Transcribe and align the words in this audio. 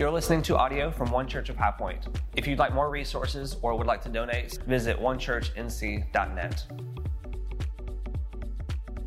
You're 0.00 0.10
listening 0.10 0.40
to 0.44 0.56
audio 0.56 0.90
from 0.90 1.10
One 1.10 1.28
Church 1.28 1.50
of 1.50 1.58
High 1.58 1.72
Point. 1.72 2.08
If 2.34 2.46
you'd 2.46 2.58
like 2.58 2.72
more 2.72 2.88
resources 2.88 3.58
or 3.60 3.76
would 3.76 3.86
like 3.86 4.00
to 4.04 4.08
donate, 4.08 4.58
visit 4.66 4.98
onechurchnc.net. 4.98 6.66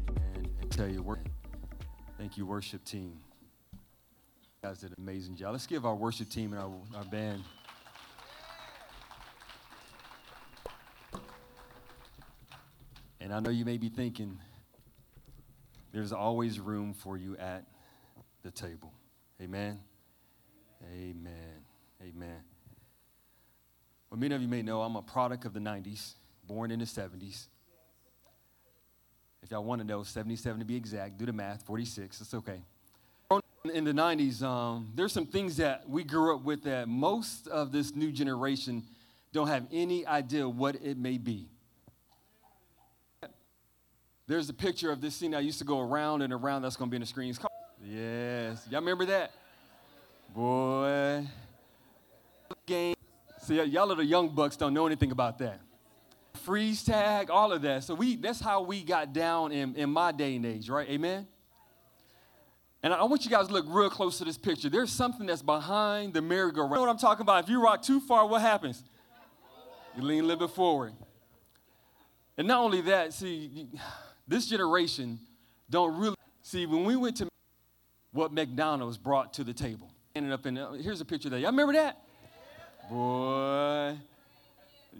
And 0.03 0.49
I 0.61 0.65
tell 0.69 0.87
you, 0.87 1.17
thank 2.19 2.37
you, 2.37 2.45
worship 2.45 2.85
team. 2.85 3.17
You 3.73 3.79
guys 4.61 4.81
did 4.81 4.91
an 4.91 4.97
amazing 4.99 5.35
job. 5.35 5.53
Let's 5.53 5.65
give 5.65 5.83
our 5.83 5.95
worship 5.95 6.29
team 6.29 6.53
and 6.53 6.61
our, 6.61 6.71
our 6.95 7.05
band. 7.05 7.43
And 13.19 13.33
I 13.33 13.39
know 13.39 13.49
you 13.49 13.65
may 13.65 13.77
be 13.79 13.89
thinking, 13.89 14.37
there's 15.91 16.13
always 16.13 16.59
room 16.59 16.93
for 16.93 17.17
you 17.17 17.35
at 17.37 17.65
the 18.43 18.51
table. 18.51 18.93
Amen. 19.41 19.79
Amen. 20.91 21.65
Amen. 22.01 22.41
Well, 24.09 24.19
many 24.19 24.35
of 24.35 24.41
you 24.41 24.47
may 24.47 24.61
know 24.61 24.81
I'm 24.81 24.95
a 24.95 25.01
product 25.01 25.45
of 25.45 25.53
the 25.53 25.59
90s, 25.59 26.13
born 26.45 26.71
in 26.71 26.79
the 26.79 26.85
70s. 26.85 27.47
If 29.41 29.51
y'all 29.51 29.63
want 29.63 29.81
to 29.81 29.87
know, 29.87 30.03
77 30.03 30.59
to 30.59 30.65
be 30.65 30.75
exact, 30.75 31.17
do 31.17 31.25
the 31.25 31.33
math, 31.33 31.63
46, 31.65 32.21
it's 32.21 32.33
okay. 32.33 32.61
In 33.73 33.85
the 33.85 33.91
90s, 33.91 34.41
um, 34.43 34.91
there's 34.93 35.13
some 35.13 35.25
things 35.25 35.57
that 35.57 35.89
we 35.89 36.03
grew 36.03 36.35
up 36.35 36.43
with 36.43 36.63
that 36.63 36.87
most 36.87 37.47
of 37.47 37.71
this 37.71 37.95
new 37.95 38.11
generation 38.11 38.83
don't 39.31 39.47
have 39.47 39.65
any 39.71 40.05
idea 40.05 40.47
what 40.47 40.75
it 40.75 40.97
may 40.97 41.17
be. 41.17 41.47
There's 44.27 44.49
a 44.49 44.53
picture 44.53 44.91
of 44.91 45.01
this 45.01 45.15
scene 45.15 45.35
I 45.35 45.39
used 45.39 45.59
to 45.59 45.65
go 45.65 45.79
around 45.79 46.21
and 46.21 46.31
around 46.31 46.61
that's 46.61 46.75
going 46.75 46.89
to 46.89 46.91
be 46.91 46.97
in 46.97 47.01
the 47.01 47.07
screens. 47.07 47.39
Yes. 47.83 48.65
Y'all 48.69 48.79
remember 48.79 49.05
that? 49.05 49.31
Boy. 50.33 51.27
Game. 52.65 52.95
See, 53.41 53.61
y'all 53.61 53.91
are 53.91 53.95
the 53.95 54.05
young 54.05 54.29
bucks 54.29 54.57
don't 54.57 54.73
know 54.73 54.87
anything 54.87 55.11
about 55.11 55.37
that. 55.39 55.59
Freeze 56.43 56.83
tag, 56.83 57.29
all 57.29 57.51
of 57.51 57.61
that. 57.61 57.83
So 57.83 57.93
we 57.93 58.15
that's 58.15 58.39
how 58.39 58.63
we 58.63 58.83
got 58.83 59.13
down 59.13 59.51
in, 59.51 59.75
in 59.75 59.89
my 59.89 60.11
day 60.11 60.35
and 60.35 60.45
age, 60.45 60.69
right? 60.69 60.89
Amen? 60.89 61.27
And 62.81 62.93
I 62.93 63.03
want 63.03 63.23
you 63.23 63.31
guys 63.31 63.47
to 63.47 63.53
look 63.53 63.65
real 63.67 63.89
close 63.89 64.17
to 64.17 64.25
this 64.25 64.37
picture. 64.37 64.69
There's 64.69 64.91
something 64.91 65.25
that's 65.25 65.41
behind 65.41 66.13
the 66.13 66.21
merry-go-round. 66.21 66.71
You 66.71 66.75
know 66.75 66.81
what 66.81 66.89
I'm 66.89 66.97
talking 66.97 67.21
about? 67.21 67.43
If 67.43 67.49
you 67.49 67.63
rock 67.63 67.81
too 67.81 68.01
far, 68.01 68.27
what 68.27 68.41
happens? 68.41 68.83
You 69.95 70.03
lean 70.03 70.23
a 70.23 70.27
little 70.27 70.47
bit 70.47 70.55
forward. 70.55 70.93
And 72.37 72.45
not 72.45 72.59
only 72.59 72.81
that, 72.81 73.13
see, 73.13 73.67
this 74.27 74.47
generation 74.47 75.19
don't 75.69 75.97
really 75.97 76.17
see 76.41 76.65
when 76.65 76.83
we 76.83 76.95
went 76.97 77.17
to 77.17 77.29
what 78.11 78.33
McDonald's 78.33 78.97
brought 78.97 79.33
to 79.35 79.45
the 79.45 79.53
table. 79.53 79.92
Ended 80.15 80.31
up 80.31 80.45
in 80.45 80.59
uh, 80.59 80.73
here's 80.73 81.01
a 81.01 81.05
picture 81.05 81.27
of 81.27 81.31
that. 81.31 81.39
Y'all 81.39 81.49
remember 81.49 81.73
that? 81.73 81.99
Boy, 82.87 83.97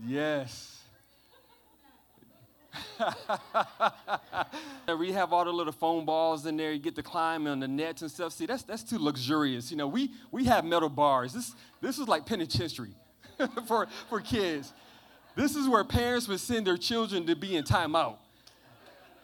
yes. 0.08 0.82
we 4.98 5.12
have 5.12 5.32
all 5.32 5.46
the 5.46 5.52
little 5.52 5.72
foam 5.72 6.04
balls 6.04 6.48
in 6.48 6.58
there. 6.58 6.72
You 6.72 6.80
get 6.80 6.96
to 6.96 7.04
climb 7.04 7.46
on 7.46 7.60
the 7.60 7.68
nets 7.68 8.02
and 8.02 8.10
stuff. 8.10 8.34
See, 8.34 8.48
that's 8.48 8.64
that's 8.64 8.82
too 8.82 8.98
luxurious. 8.98 9.70
You 9.70 9.78
know, 9.78 9.88
we 9.88 10.10
we 10.32 10.46
have 10.46 10.66
metal 10.66 10.90
bars. 10.90 11.32
This 11.32 11.54
this 11.80 12.00
is 12.00 12.08
like 12.08 12.26
penitentiary 12.26 12.96
for 13.68 13.88
for 14.10 14.20
kids. 14.20 14.74
This 15.36 15.56
is 15.56 15.70
where 15.70 15.84
parents 15.84 16.28
would 16.28 16.40
send 16.40 16.66
their 16.66 16.78
children 16.78 17.28
to 17.28 17.36
be 17.36 17.56
in 17.56 17.64
timeout. 17.64 18.16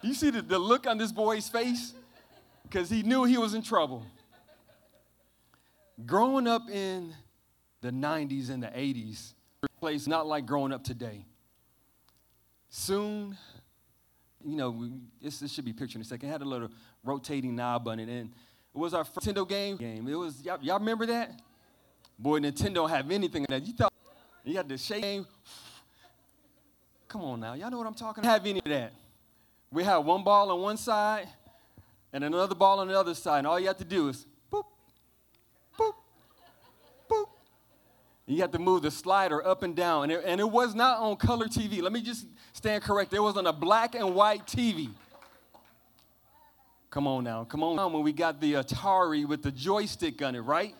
You 0.02 0.14
see 0.14 0.30
the, 0.30 0.42
the 0.42 0.58
look 0.60 0.86
on 0.86 0.98
this 0.98 1.10
boy's 1.10 1.48
face? 1.48 1.94
Because 2.62 2.88
he 2.88 3.02
knew 3.02 3.24
he 3.24 3.38
was 3.38 3.54
in 3.54 3.62
trouble. 3.62 4.06
Growing 6.06 6.46
up 6.46 6.70
in 6.70 7.14
the 7.80 7.90
90s 7.90 8.50
and 8.50 8.62
the 8.62 8.68
80s, 8.68 9.34
place 9.80 10.06
not 10.06 10.26
like 10.26 10.46
growing 10.46 10.72
up 10.72 10.84
today. 10.84 11.24
Soon, 12.68 13.36
you 14.44 14.56
know, 14.56 14.88
this, 15.20 15.40
this 15.40 15.52
should 15.52 15.64
be 15.64 15.72
pictured 15.72 15.96
in 15.96 16.02
a 16.02 16.04
second. 16.04 16.28
It 16.28 16.32
had 16.32 16.42
a 16.42 16.44
little 16.44 16.68
rotating 17.02 17.56
knob 17.56 17.88
on 17.88 17.98
it, 17.98 18.08
and 18.08 18.30
it 18.74 18.78
was 18.78 18.94
our 18.94 19.04
first 19.04 19.26
Nintendo 19.26 19.48
game. 19.48 19.76
Game. 19.76 20.06
It 20.06 20.14
was 20.14 20.44
y'all, 20.44 20.58
y'all 20.60 20.78
remember 20.78 21.06
that? 21.06 21.40
Boy, 22.18 22.38
Nintendo 22.38 22.88
have 22.88 23.10
anything 23.10 23.46
that. 23.48 23.66
You 23.66 23.72
thought 23.72 23.92
you 24.44 24.56
had 24.56 24.68
the 24.68 24.78
shake 24.78 25.02
game. 25.02 25.26
Come 27.08 27.22
on 27.22 27.40
now, 27.40 27.54
y'all 27.54 27.70
know 27.70 27.78
what 27.78 27.86
I'm 27.88 27.94
talking 27.94 28.22
about. 28.22 28.32
Have 28.32 28.46
any 28.46 28.60
of 28.60 28.66
that? 28.66 28.92
We 29.72 29.82
have 29.82 30.04
one 30.04 30.22
ball 30.22 30.50
on 30.50 30.60
one 30.60 30.76
side 30.76 31.28
and 32.12 32.22
another 32.22 32.54
ball 32.54 32.78
on 32.80 32.88
the 32.88 32.98
other 32.98 33.14
side, 33.14 33.38
and 33.38 33.46
all 33.46 33.58
you 33.58 33.66
have 33.66 33.78
to 33.78 33.84
do 33.84 34.08
is 34.08 34.26
you 38.30 38.42
have 38.42 38.52
to 38.52 38.58
move 38.58 38.82
the 38.82 38.90
slider 38.90 39.44
up 39.46 39.62
and 39.62 39.74
down, 39.74 40.04
and 40.04 40.12
it, 40.12 40.22
and 40.24 40.40
it 40.40 40.48
was 40.48 40.74
not 40.74 40.98
on 40.98 41.16
color 41.16 41.46
TV. 41.46 41.82
Let 41.82 41.92
me 41.92 42.00
just 42.00 42.26
stand 42.52 42.82
correct. 42.82 43.12
It 43.12 43.20
was 43.20 43.36
on 43.36 43.46
a 43.46 43.52
black 43.52 43.94
and 43.94 44.14
white 44.14 44.46
TV. 44.46 44.90
Come 46.90 47.06
on 47.06 47.24
now, 47.24 47.44
come 47.44 47.62
on. 47.62 47.92
When 47.92 48.02
we 48.02 48.12
got 48.12 48.40
the 48.40 48.54
Atari 48.54 49.26
with 49.26 49.42
the 49.42 49.50
joystick 49.50 50.22
on 50.22 50.34
it, 50.34 50.40
right? 50.40 50.74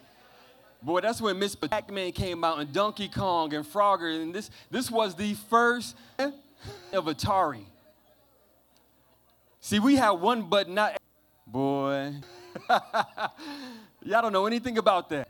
Boy, 0.82 1.00
that's 1.00 1.20
when 1.20 1.38
Miss 1.38 1.54
Pac-Man 1.54 2.12
came 2.12 2.42
out 2.42 2.58
and 2.58 2.72
Donkey 2.72 3.08
Kong 3.08 3.52
and 3.52 3.64
Frogger, 3.64 4.22
and 4.22 4.34
this, 4.34 4.50
this 4.70 4.90
was 4.90 5.14
the 5.14 5.34
first 5.34 5.96
of 6.18 7.04
Atari. 7.04 7.64
See, 9.60 9.78
we 9.78 9.96
had 9.96 10.12
one 10.12 10.42
button, 10.42 10.74
not 10.74 10.96
boy. 11.46 12.14
Y'all 14.02 14.22
don't 14.22 14.32
know 14.32 14.46
anything 14.46 14.78
about 14.78 15.10
that. 15.10 15.28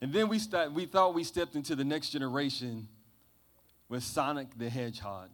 And 0.00 0.12
then 0.12 0.28
we 0.28 0.40
we 0.72 0.86
thought 0.86 1.14
we 1.14 1.24
stepped 1.24 1.54
into 1.54 1.74
the 1.74 1.84
next 1.84 2.10
generation 2.10 2.88
with 3.88 4.02
Sonic 4.02 4.48
the 4.58 4.68
Hedgehog, 4.68 5.30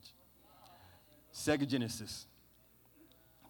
Sega 1.35 1.67
Genesis. 1.67 2.27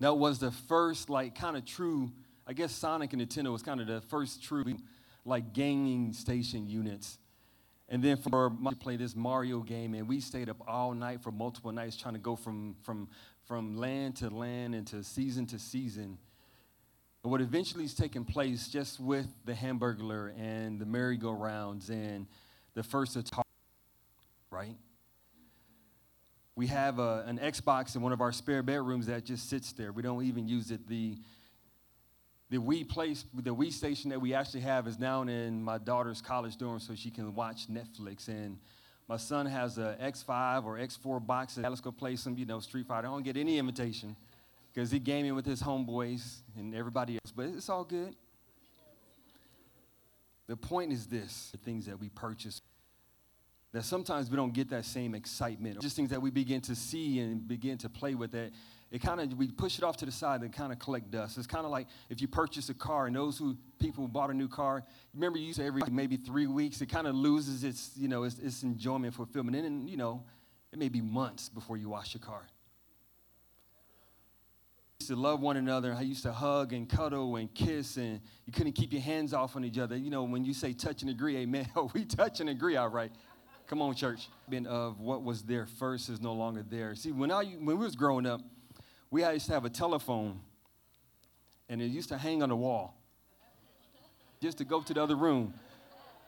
That 0.01 0.15
was 0.15 0.39
the 0.39 0.51
first, 0.51 1.11
like, 1.11 1.35
kind 1.35 1.57
of 1.57 1.65
true. 1.65 2.11
I 2.47 2.55
guess 2.55 2.73
Sonic 2.73 3.13
and 3.13 3.23
Nintendo 3.23 3.53
was 3.53 3.63
kind 3.63 3.81
of 3.81 3.87
the 3.87 4.01
first 4.01 4.43
true 4.43 4.65
like 5.25 5.53
gaming 5.53 6.13
station 6.13 6.67
units. 6.67 7.19
And 7.89 8.03
then 8.03 8.17
for 8.17 8.51
to 8.51 8.77
play 8.77 8.97
this 8.97 9.15
Mario 9.15 9.61
game, 9.61 9.95
and 9.95 10.09
we 10.09 10.21
stayed 10.21 10.49
up 10.49 10.57
all 10.67 10.95
night 10.95 11.23
for 11.23 11.31
multiple 11.31 11.71
nights 11.73 11.97
trying 11.97 12.15
to 12.15 12.21
go 12.21 12.37
from, 12.37 12.75
from, 12.83 13.09
from 13.45 13.77
land 13.77 14.17
to 14.17 14.31
land 14.31 14.75
and 14.75 14.87
to 14.89 15.05
season 15.05 15.47
to 15.47 15.59
season. 15.59 16.19
What 17.25 17.41
eventually 17.41 17.85
is 17.85 17.95
taking 17.95 18.25
place 18.25 18.67
just 18.67 18.99
with 18.99 19.29
the 19.45 19.53
Hamburglar 19.53 20.37
and 20.37 20.81
the 20.81 20.85
merry-go-rounds 20.85 21.89
and 21.89 22.27
the 22.75 22.83
first 22.83 23.17
Atari, 23.17 23.45
right? 24.51 24.75
We 26.57 26.67
have 26.67 26.99
a, 26.99 27.25
an 27.29 27.39
Xbox 27.39 27.95
in 27.95 28.03
one 28.03 28.13
of 28.13 28.21
our 28.21 28.33
spare 28.33 28.65
bedrooms 28.65 29.07
that 29.07 29.25
just 29.25 29.49
sits 29.49 29.73
there. 29.73 29.93
We 29.93 30.03
don't 30.03 30.25
even 30.25 30.49
use 30.49 30.73
it. 30.73 30.89
The 30.89 31.17
the 32.51 32.59
Wii 32.59 32.87
place, 32.87 33.25
the 33.33 33.55
Wii 33.55 33.73
station 33.73 34.11
that 34.11 34.21
we 34.21 34.35
actually 34.35 34.61
have 34.61 34.87
is 34.87 34.99
down 34.99 35.31
in 35.31 35.63
my 35.63 35.79
daughter's 35.79 36.21
college 36.21 36.59
dorm 36.59 36.81
so 36.81 36.95
she 36.95 37.11
can 37.11 37.35
watch 37.35 37.67
Netflix. 37.71 38.29
And 38.29 38.59
my 39.09 39.17
son 39.17 39.47
has 39.47 39.79
a 39.79 39.97
X5 40.03 40.67
or 40.67 40.77
X4 40.77 41.27
box. 41.27 41.57
Let's 41.57 41.81
go 41.81 41.91
play 41.93 42.15
some, 42.17 42.37
you 42.37 42.45
know, 42.45 42.61
Street 42.61 42.87
Fighter. 42.87 43.07
I 43.07 43.11
don't 43.11 43.23
get 43.23 43.39
any 43.39 43.57
invitation 43.57 44.17
because 44.73 44.91
he 44.91 44.99
gaming 44.99 45.35
with 45.35 45.47
his 45.47 45.63
homeboys 45.63 46.41
and 46.57 46.75
everybody 46.75 47.15
else. 47.15 47.33
But 47.35 47.47
it's 47.47 47.69
all 47.69 47.85
good. 47.85 48.15
The 50.47 50.57
point 50.57 50.93
is 50.93 51.07
this 51.07 51.51
the 51.53 51.59
things 51.59 51.87
that 51.87 51.99
we 51.99 52.09
purchase, 52.09 52.61
that 53.73 53.85
sometimes 53.85 54.31
we 54.31 54.37
don't 54.37 54.53
get 54.53 54.71
that 54.71 54.85
same 54.85 55.15
excitement. 55.15 55.81
Just 55.81 55.97
things 55.97 56.11
that 56.11 56.21
we 56.21 56.31
begin 56.31 56.61
to 56.63 56.75
see 56.75 57.21
and 57.21 57.47
begin 57.47 57.79
to 57.79 57.89
play 57.89 58.15
with 58.15 58.33
that 58.33 58.53
it 58.91 59.01
kind 59.01 59.21
of 59.21 59.39
we 59.39 59.51
push 59.51 59.79
it 59.79 59.85
off 59.85 59.97
to 59.97 60.05
the 60.05 60.13
side 60.13 60.43
and 60.43 60.53
kind 60.53 60.71
of 60.71 60.79
collect 60.79 61.11
dust. 61.11 61.39
It's 61.39 61.47
kind 61.47 61.65
of 61.65 61.71
like 61.71 61.87
if 62.11 62.21
you 62.21 62.29
purchase 62.29 62.69
a 62.69 62.75
car 62.75 63.07
and 63.07 63.17
those 63.17 63.39
who 63.39 63.57
people 63.79 64.05
who 64.05 64.09
bought 64.09 64.29
a 64.29 64.35
new 64.35 64.49
car, 64.49 64.85
remember 65.15 65.39
you 65.39 65.55
say 65.55 65.67
every 65.67 65.83
maybe 65.91 66.19
three 66.19 66.47
weeks, 66.47 66.83
it 66.83 66.91
kind 66.91 67.07
of 67.07 67.15
loses 67.15 67.65
its 67.65 67.93
you 67.97 68.07
know 68.07 68.25
its, 68.25 68.39
its 68.39 68.63
enjoyment 68.63 69.15
fulfillment. 69.15 69.57
And 69.57 69.65
then 69.65 69.89
you 69.89 69.97
know 69.97 70.23
it 70.71 70.79
may 70.79 70.91
be 70.91 71.01
months 71.01 71.49
before 71.49 71.79
you 71.79 71.89
wash 71.89 72.13
your 72.13 72.21
car. 72.21 72.47
To 75.13 75.21
love 75.21 75.41
one 75.41 75.59
another. 75.59 75.93
I 75.93 76.01
used 76.01 76.23
to 76.23 76.33
hug 76.33 76.73
and 76.73 76.89
cuddle 76.89 77.37
and 77.37 77.53
kiss, 77.53 77.99
and 77.99 78.19
you 78.47 78.53
couldn't 78.53 78.73
keep 78.73 78.95
your 78.95 79.03
hands 79.03 79.35
off 79.35 79.57
on 79.57 79.65
each 79.65 79.79
other. 79.79 79.95
You 79.95 80.11
know, 80.11 80.23
when 80.23 80.43
you 80.43 80.55
say 80.55 80.73
touch 80.73 81.03
and 81.03 81.11
agree, 81.11 81.37
amen. 81.37 81.69
We 81.93 82.07
touch 82.07 82.41
and 82.41 82.49
agree, 82.49 82.77
all 82.77 82.89
right. 82.89 83.13
Come 83.67 83.83
on, 83.83 83.95
church. 83.95 84.29
Of 84.67 85.01
what 85.01 85.23
was 85.23 85.43
there 85.43 85.67
first 85.67 86.09
is 86.09 86.21
no 86.21 86.33
longer 86.33 86.65
there. 86.67 86.95
See, 86.95 87.13
when 87.13 87.31
I 87.31 87.45
when 87.45 87.79
we 87.79 87.85
was 87.85 87.95
growing 87.95 88.27
up, 88.27 88.41
we 89.11 89.23
used 89.23 89.47
to 89.47 89.53
have 89.53 89.67
a 89.67 89.71
telephone, 89.71 90.41
and 91.69 91.83
it 91.83 91.87
used 91.87 92.09
to 92.09 92.17
hang 92.17 92.43
on 92.43 92.49
the 92.49 92.57
wall 92.57 92.97
just 94.41 94.59
to 94.59 94.65
go 94.65 94.81
to 94.81 94.95
the 94.95 95.03
other 95.03 95.17
room. 95.17 95.53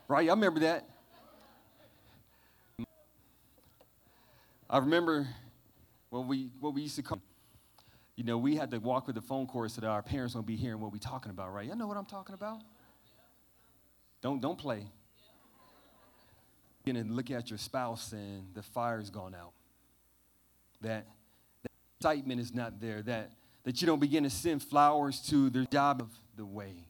Right? 0.09 0.29
I 0.29 0.33
remember 0.33 0.61
that. 0.61 0.87
I 4.69 4.79
remember 4.79 5.27
what 6.11 6.27
we 6.27 6.51
what 6.61 6.75
we 6.75 6.83
used 6.83 6.97
to 6.97 7.03
come. 7.03 7.23
You 8.17 8.23
know, 8.25 8.39
we 8.39 8.55
had 8.55 8.71
to 8.71 8.79
walk 8.79 9.07
with 9.07 9.17
the 9.17 9.23
phone 9.23 9.47
cord 9.47 9.73
so 9.73 9.81
that 9.81 9.89
our 9.89 10.03
parents 10.03 10.35
won't 10.35 10.47
be 10.47 10.57
hearing 10.57 10.81
what 10.81 10.93
we're 10.93 10.99
talking 10.99 11.31
about, 11.31 11.53
right? 11.53 11.67
Y'all 11.67 11.77
know 11.77 11.89
what 11.89 11.97
I'm 11.97 12.05
talking 12.05 12.35
about? 12.35 12.61
Don't, 14.23 14.41
don't 14.41 14.59
play. 14.59 14.87
Begin 16.85 17.07
to 17.07 17.13
look 17.13 17.31
at 17.31 17.51
your 17.51 17.59
spouse 17.59 18.13
and 18.13 18.47
the 18.55 18.63
fire's 18.63 19.11
gone 19.11 19.35
out. 19.35 19.53
That, 20.83 21.07
that 21.63 21.73
excitement 21.99 22.41
is 22.41 22.55
not 22.55 22.81
there. 22.81 23.03
That, 23.03 23.33
that 23.65 23.81
you 23.81 23.87
don't 23.87 24.01
begin 24.01 24.23
to 24.25 24.31
send 24.31 24.63
flowers 24.63 25.21
to 25.31 25.51
the 25.51 25.67
job 25.67 26.01
of 26.01 26.11
the 26.37 26.45
way. 26.45 26.87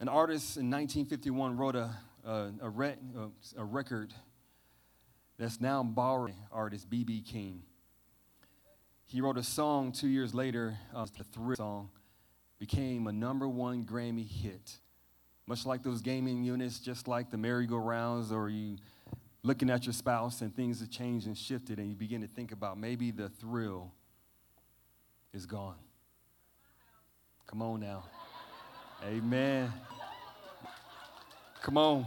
An 0.00 0.08
artist 0.08 0.56
in 0.56 0.70
1951 0.70 1.56
wrote 1.56 1.74
a, 1.74 1.90
a, 2.24 2.50
a, 2.60 2.68
re, 2.68 2.94
a, 3.16 3.60
a 3.60 3.64
record 3.64 4.12
that's 5.38 5.60
now 5.60 5.82
borrowed 5.82 6.34
artist 6.52 6.88
B.B. 6.90 7.22
King. 7.22 7.62
He 9.08 9.22
wrote 9.22 9.38
a 9.38 9.42
song 9.42 9.92
two 9.92 10.08
years 10.08 10.34
later, 10.34 10.76
uh, 10.94 11.06
the 11.16 11.24
Thrill 11.24 11.56
song, 11.56 11.88
became 12.58 13.06
a 13.06 13.12
number 13.12 13.48
one 13.48 13.84
Grammy 13.84 14.28
hit. 14.28 14.76
Much 15.46 15.64
like 15.64 15.82
those 15.82 16.02
gaming 16.02 16.44
units, 16.44 16.78
just 16.78 17.08
like 17.08 17.30
the 17.30 17.38
merry-go-rounds, 17.38 18.30
or 18.30 18.50
you 18.50 18.76
looking 19.42 19.70
at 19.70 19.86
your 19.86 19.94
spouse 19.94 20.42
and 20.42 20.54
things 20.54 20.80
have 20.80 20.90
changed 20.90 21.26
and 21.26 21.38
shifted, 21.38 21.78
and 21.78 21.88
you 21.88 21.96
begin 21.96 22.20
to 22.20 22.26
think 22.26 22.52
about 22.52 22.76
maybe 22.76 23.10
the 23.10 23.30
thrill 23.30 23.90
is 25.32 25.46
gone. 25.46 25.76
Come 27.46 27.62
on 27.62 27.80
now. 27.80 28.04
Amen. 29.06 29.72
Come 31.62 31.78
on. 31.78 32.06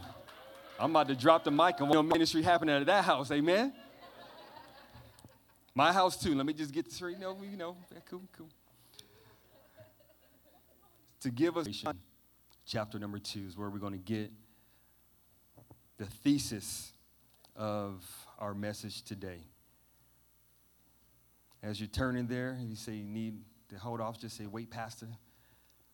I'm 0.79 0.91
about 0.91 1.07
to 1.07 1.15
drop 1.15 1.43
the 1.43 1.51
mic 1.51 1.81
on 1.81 1.89
what 1.89 2.03
ministry 2.03 2.43
happening 2.43 2.75
at 2.75 2.85
that 2.85 3.05
house. 3.05 3.31
Amen. 3.31 3.73
My 5.73 5.93
house 5.93 6.21
too. 6.21 6.35
Let 6.35 6.45
me 6.45 6.53
just 6.53 6.73
get 6.73 6.91
straight. 6.91 7.15
You 7.15 7.21
know, 7.21 7.37
you 7.49 7.57
know, 7.57 7.77
cool, 8.09 8.21
cool. 8.37 8.49
To 11.21 11.29
give 11.29 11.55
us 11.55 11.67
chapter 12.65 12.99
number 12.99 13.19
two 13.19 13.45
is 13.47 13.57
where 13.57 13.69
we're 13.69 13.79
going 13.79 13.93
to 13.93 13.99
get 13.99 14.31
the 15.97 16.05
thesis 16.05 16.93
of 17.55 18.03
our 18.39 18.53
message 18.53 19.03
today. 19.03 19.39
As 21.61 21.79
you're 21.79 21.87
turning 21.87 22.25
there, 22.25 22.57
you 22.59 22.75
say 22.75 22.93
you 22.93 23.03
need 23.03 23.35
to 23.69 23.77
hold 23.77 24.01
off, 24.01 24.19
just 24.19 24.35
say, 24.35 24.47
wait, 24.47 24.71
Pastor. 24.71 25.07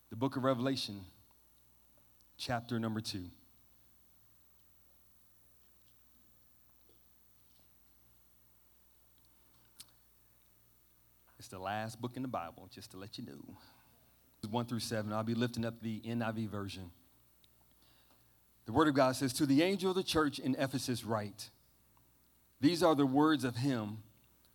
The 0.10 0.16
book 0.16 0.38
of 0.38 0.46
Revelation, 0.46 1.02
chapter 2.38 2.80
number 2.80 3.02
two. 3.02 3.26
It's 11.48 11.54
the 11.54 11.60
last 11.60 12.02
book 12.02 12.18
in 12.18 12.24
the 12.24 12.28
Bible, 12.28 12.68
just 12.76 12.92
to 12.92 12.98
let 12.98 13.18
you 13.18 13.24
know. 13.24 13.56
1 14.50 14.66
through 14.66 14.82
7. 14.82 15.14
I'll 15.14 15.24
be 15.24 15.34
lifting 15.34 15.64
up 15.64 15.80
the 15.82 16.02
NIV 16.02 16.50
version. 16.50 16.92
The 18.66 18.74
Word 18.74 18.90
of 18.90 18.96
God 18.96 19.16
says, 19.16 19.32
To 19.32 19.46
the 19.46 19.64
angel 19.64 19.92
of 19.92 19.96
the 19.96 20.04
church 20.04 20.40
in 20.40 20.58
Ephesus, 20.60 21.06
write, 21.06 21.50
These 22.60 22.84
are 22.84 22.96
the 22.96 23.06
words 23.06 23.46
of 23.46 23.56
him 23.56 24.00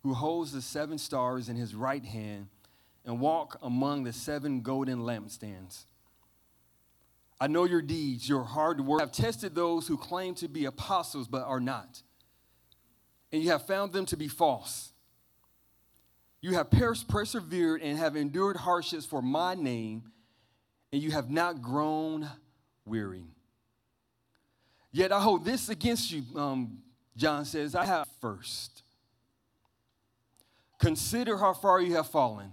who 0.03 0.13
holds 0.13 0.51
the 0.51 0.61
seven 0.61 0.99
stars 0.99 1.49
in 1.49 1.55
his 1.55 1.73
right 1.73 2.05
hand 2.05 2.45
and 3.03 3.19
walk 3.19 3.57
among 3.63 4.03
the 4.03 4.13
seven 4.13 4.61
golden 4.61 4.99
lampstands. 4.99 5.85
I 7.41 7.47
know 7.47 7.63
your 7.63 7.81
deeds, 7.81 8.29
your 8.29 8.43
hard 8.43 8.85
work. 8.85 9.01
I've 9.01 9.11
tested 9.11 9.55
those 9.55 9.87
who 9.87 9.97
claim 9.97 10.35
to 10.35 10.47
be 10.47 10.65
apostles 10.65 11.27
but 11.27 11.41
are 11.41 11.59
not, 11.59 12.03
and 13.31 13.41
you 13.41 13.49
have 13.49 13.65
found 13.65 13.93
them 13.93 14.05
to 14.05 14.15
be 14.15 14.27
false. 14.27 14.92
You 16.43 16.55
have 16.55 16.69
persevered 17.07 17.81
and 17.81 17.97
have 17.97 18.17
endured 18.17 18.57
hardships 18.57 19.05
for 19.05 19.21
my 19.21 19.55
name, 19.55 20.03
and 20.91 21.01
you 21.01 21.11
have 21.11 21.31
not 21.31 21.61
grown 21.61 22.29
weary. 22.83 23.23
Yet 24.91 25.13
I 25.13 25.21
hold 25.21 25.45
this 25.45 25.69
against 25.69 26.11
you, 26.11 26.23
um, 26.35 26.79
John 27.15 27.45
says, 27.45 27.75
I 27.75 27.85
have 27.85 28.09
first. 28.19 28.83
Consider 30.79 31.37
how 31.37 31.53
far 31.53 31.79
you 31.79 31.95
have 31.95 32.07
fallen. 32.07 32.51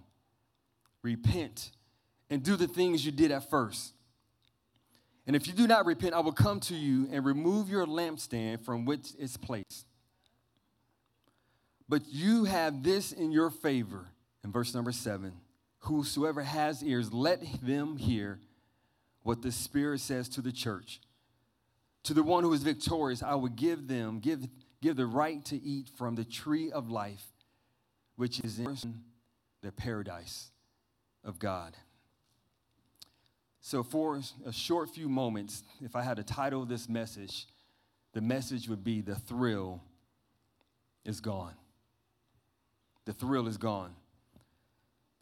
Repent 1.02 1.72
and 2.30 2.44
do 2.44 2.54
the 2.54 2.68
things 2.68 3.04
you 3.04 3.10
did 3.10 3.32
at 3.32 3.50
first. 3.50 3.94
And 5.26 5.34
if 5.34 5.48
you 5.48 5.52
do 5.52 5.66
not 5.66 5.84
repent, 5.84 6.14
I 6.14 6.20
will 6.20 6.30
come 6.30 6.60
to 6.60 6.76
you 6.76 7.08
and 7.10 7.24
remove 7.24 7.68
your 7.68 7.86
lampstand 7.86 8.64
from 8.64 8.84
which 8.84 9.08
it's 9.18 9.36
placed. 9.36 9.86
But 11.90 12.02
you 12.08 12.44
have 12.44 12.84
this 12.84 13.10
in 13.10 13.32
your 13.32 13.50
favor. 13.50 14.06
In 14.44 14.52
verse 14.52 14.74
number 14.74 14.92
seven, 14.92 15.32
whosoever 15.80 16.40
has 16.40 16.84
ears, 16.84 17.12
let 17.12 17.42
them 17.62 17.96
hear 17.96 18.38
what 19.24 19.42
the 19.42 19.50
Spirit 19.50 19.98
says 19.98 20.28
to 20.30 20.40
the 20.40 20.52
church. 20.52 21.00
To 22.04 22.14
the 22.14 22.22
one 22.22 22.44
who 22.44 22.52
is 22.52 22.62
victorious, 22.62 23.24
I 23.24 23.34
will 23.34 23.48
give 23.48 23.88
them, 23.88 24.20
give, 24.20 24.46
give 24.80 24.94
the 24.94 25.04
right 25.04 25.44
to 25.46 25.60
eat 25.60 25.90
from 25.98 26.14
the 26.14 26.24
tree 26.24 26.70
of 26.70 26.90
life, 26.90 27.26
which 28.14 28.38
is 28.38 28.60
in 28.60 29.00
the 29.60 29.72
paradise 29.72 30.52
of 31.24 31.40
God. 31.40 31.76
So, 33.60 33.82
for 33.82 34.20
a 34.46 34.52
short 34.52 34.90
few 34.90 35.08
moments, 35.08 35.64
if 35.82 35.96
I 35.96 36.02
had 36.02 36.18
to 36.18 36.22
title 36.22 36.64
this 36.64 36.88
message, 36.88 37.48
the 38.12 38.20
message 38.20 38.68
would 38.68 38.84
be 38.84 39.00
The 39.00 39.16
Thrill 39.16 39.82
is 41.04 41.20
Gone 41.20 41.54
the 43.10 43.26
thrill 43.26 43.48
is 43.48 43.56
gone. 43.56 43.92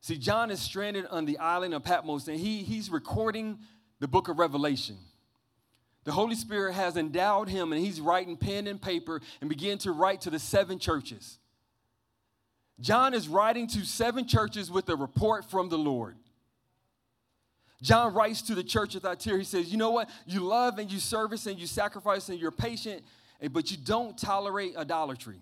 See, 0.02 0.18
John 0.18 0.50
is 0.50 0.60
stranded 0.60 1.06
on 1.06 1.24
the 1.24 1.38
island 1.38 1.72
of 1.72 1.84
Patmos 1.84 2.28
and 2.28 2.38
he, 2.38 2.58
he's 2.58 2.90
recording 2.90 3.60
the 3.98 4.06
book 4.06 4.28
of 4.28 4.38
Revelation. 4.38 4.98
The 6.04 6.12
Holy 6.12 6.34
Spirit 6.34 6.74
has 6.74 6.98
endowed 6.98 7.48
him 7.48 7.72
and 7.72 7.82
he's 7.82 7.98
writing 7.98 8.36
pen 8.36 8.66
and 8.66 8.80
paper 8.80 9.22
and 9.40 9.48
begin 9.48 9.78
to 9.78 9.92
write 9.92 10.20
to 10.22 10.30
the 10.30 10.38
seven 10.38 10.78
churches. 10.78 11.38
John 12.78 13.14
is 13.14 13.26
writing 13.26 13.66
to 13.68 13.86
seven 13.86 14.28
churches 14.28 14.70
with 14.70 14.86
a 14.90 14.94
report 14.94 15.46
from 15.46 15.70
the 15.70 15.78
Lord. 15.78 16.16
John 17.80 18.12
writes 18.12 18.42
to 18.42 18.54
the 18.54 18.62
church 18.62 18.96
of 18.96 19.02
Thyatira. 19.02 19.38
He 19.38 19.44
says, 19.44 19.72
You 19.72 19.78
know 19.78 19.92
what? 19.92 20.10
You 20.26 20.40
love 20.40 20.78
and 20.78 20.92
you 20.92 20.98
service 20.98 21.46
and 21.46 21.58
you 21.58 21.66
sacrifice 21.66 22.28
and 22.28 22.38
you're 22.38 22.50
patient, 22.50 23.02
eh, 23.40 23.48
but 23.48 23.70
you 23.70 23.78
don't 23.78 24.18
tolerate 24.18 24.76
idolatry 24.76 25.40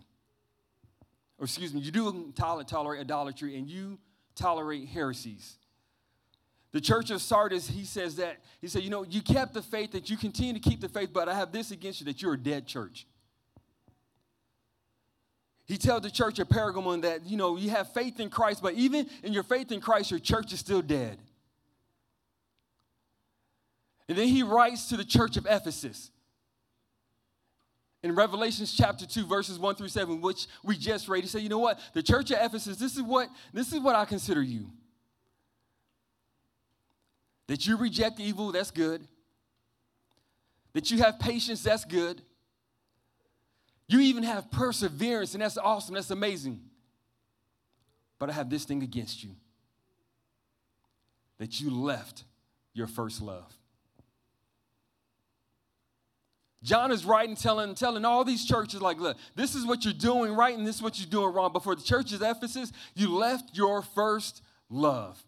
or 1.38 1.44
excuse 1.44 1.75
me, 1.75 1.81
you 1.81 1.91
do 1.91 2.33
tolerate 2.35 3.00
idolatry 3.00 3.56
and 3.56 3.69
you 3.69 3.99
tolerate 4.35 4.88
heresies. 4.88 5.59
The 6.73 6.81
church 6.81 7.11
of 7.11 7.23
Sardis, 7.23 7.69
he 7.69 7.85
says 7.85 8.17
that, 8.17 8.38
he 8.61 8.69
said, 8.69 8.83
you 8.83 8.91
know, 8.91 9.05
you 9.05 9.23
kept 9.23 9.55
the 9.55 9.63
faith, 9.63 9.93
that 9.93 10.10
you 10.10 10.17
continue 10.17 10.53
to 10.53 10.60
keep 10.60 10.81
the 10.81 10.89
faith, 10.89 11.10
but 11.13 11.29
I 11.29 11.34
have 11.34 11.53
this 11.53 11.70
against 11.70 12.01
you, 12.01 12.06
that 12.06 12.20
you're 12.20 12.34
a 12.34 12.39
dead 12.39 12.67
church. 12.67 13.06
He 15.67 15.79
tells 15.79 16.03
the 16.03 16.10
church 16.10 16.39
of 16.39 16.49
Pergamon 16.49 17.03
that, 17.03 17.27
you 17.27 17.37
know, 17.37 17.56
you 17.56 17.70
have 17.70 17.93
faith 17.93 18.20
in 18.20 18.31
Christ, 18.31 18.63
but 18.63 18.75
even 18.75 19.08
in 19.22 19.32
your 19.32 19.43
faith 19.43 19.72
in 19.72 19.81
Christ, 19.81 20.10
your 20.10 20.20
church 20.20 20.53
is 20.53 20.60
still 20.60 20.82
dead. 20.82 21.19
And 24.08 24.17
then 24.17 24.29
he 24.29 24.43
writes 24.43 24.89
to 24.91 24.96
the 24.96 25.05
church 25.05 25.37
of 25.37 25.46
Ephesus 25.46 26.10
in 28.06 28.15
Revelations 28.15 28.72
chapter 28.72 29.05
2, 29.05 29.27
verses 29.27 29.58
1 29.58 29.75
through 29.75 29.89
7, 29.89 30.20
which 30.20 30.46
we 30.63 30.77
just 30.77 31.08
read, 31.08 31.25
he 31.25 31.29
said, 31.29 31.43
You 31.43 31.48
know 31.48 31.58
what? 31.58 31.81
The 31.93 32.03
church 32.03 32.31
of 32.31 32.39
Ephesus, 32.41 32.77
this 32.77 32.94
is 32.94 33.03
what, 33.03 33.29
this 33.53 33.72
is 33.72 33.81
what 33.81 33.96
I 33.96 34.05
consider 34.05 34.41
you. 34.43 34.70
That 37.48 37.67
you 37.67 37.77
reject 37.77 38.20
evil, 38.20 38.53
that's 38.53 38.70
good. 38.70 39.06
That 40.72 40.91
you 40.91 40.98
have 40.98 41.19
patience, 41.19 41.65
that's 41.65 41.84
good. 41.84 42.22
You 43.89 44.01
even 44.01 44.22
have 44.22 44.51
perseverance, 44.51 45.34
and 45.34 45.43
that's 45.43 45.58
awesome, 45.58 45.94
that's 45.94 46.10
amazing. 46.10 46.60
But 48.19 48.31
I 48.31 48.34
have 48.34 48.48
this 48.48 48.65
thing 48.65 48.82
against 48.82 49.25
you 49.25 49.31
that 51.39 51.60
you 51.60 51.70
left 51.70 52.25
your 52.72 52.86
first 52.86 53.20
love. 53.20 53.53
John 56.63 56.91
is 56.91 57.05
writing, 57.05 57.36
telling, 57.36 57.75
telling 57.75 58.05
all 58.05 58.25
these 58.25 58.44
churches, 58.44 58.81
like, 58.81 58.98
look, 58.98 59.17
this 59.34 59.55
is 59.55 59.65
what 59.65 59.84
you're 59.84 59.94
doing 59.94 60.32
right 60.32 60.56
and 60.56 60.67
this 60.67 60.77
is 60.77 60.82
what 60.82 60.98
you're 60.98 61.08
doing 61.08 61.32
wrong. 61.32 61.53
But 61.53 61.63
for 61.63 61.75
the 61.75 61.82
church 61.82 62.13
Ephesus, 62.13 62.72
you 62.94 63.15
left 63.15 63.56
your 63.56 63.82
first 63.82 64.43
love. 64.69 65.22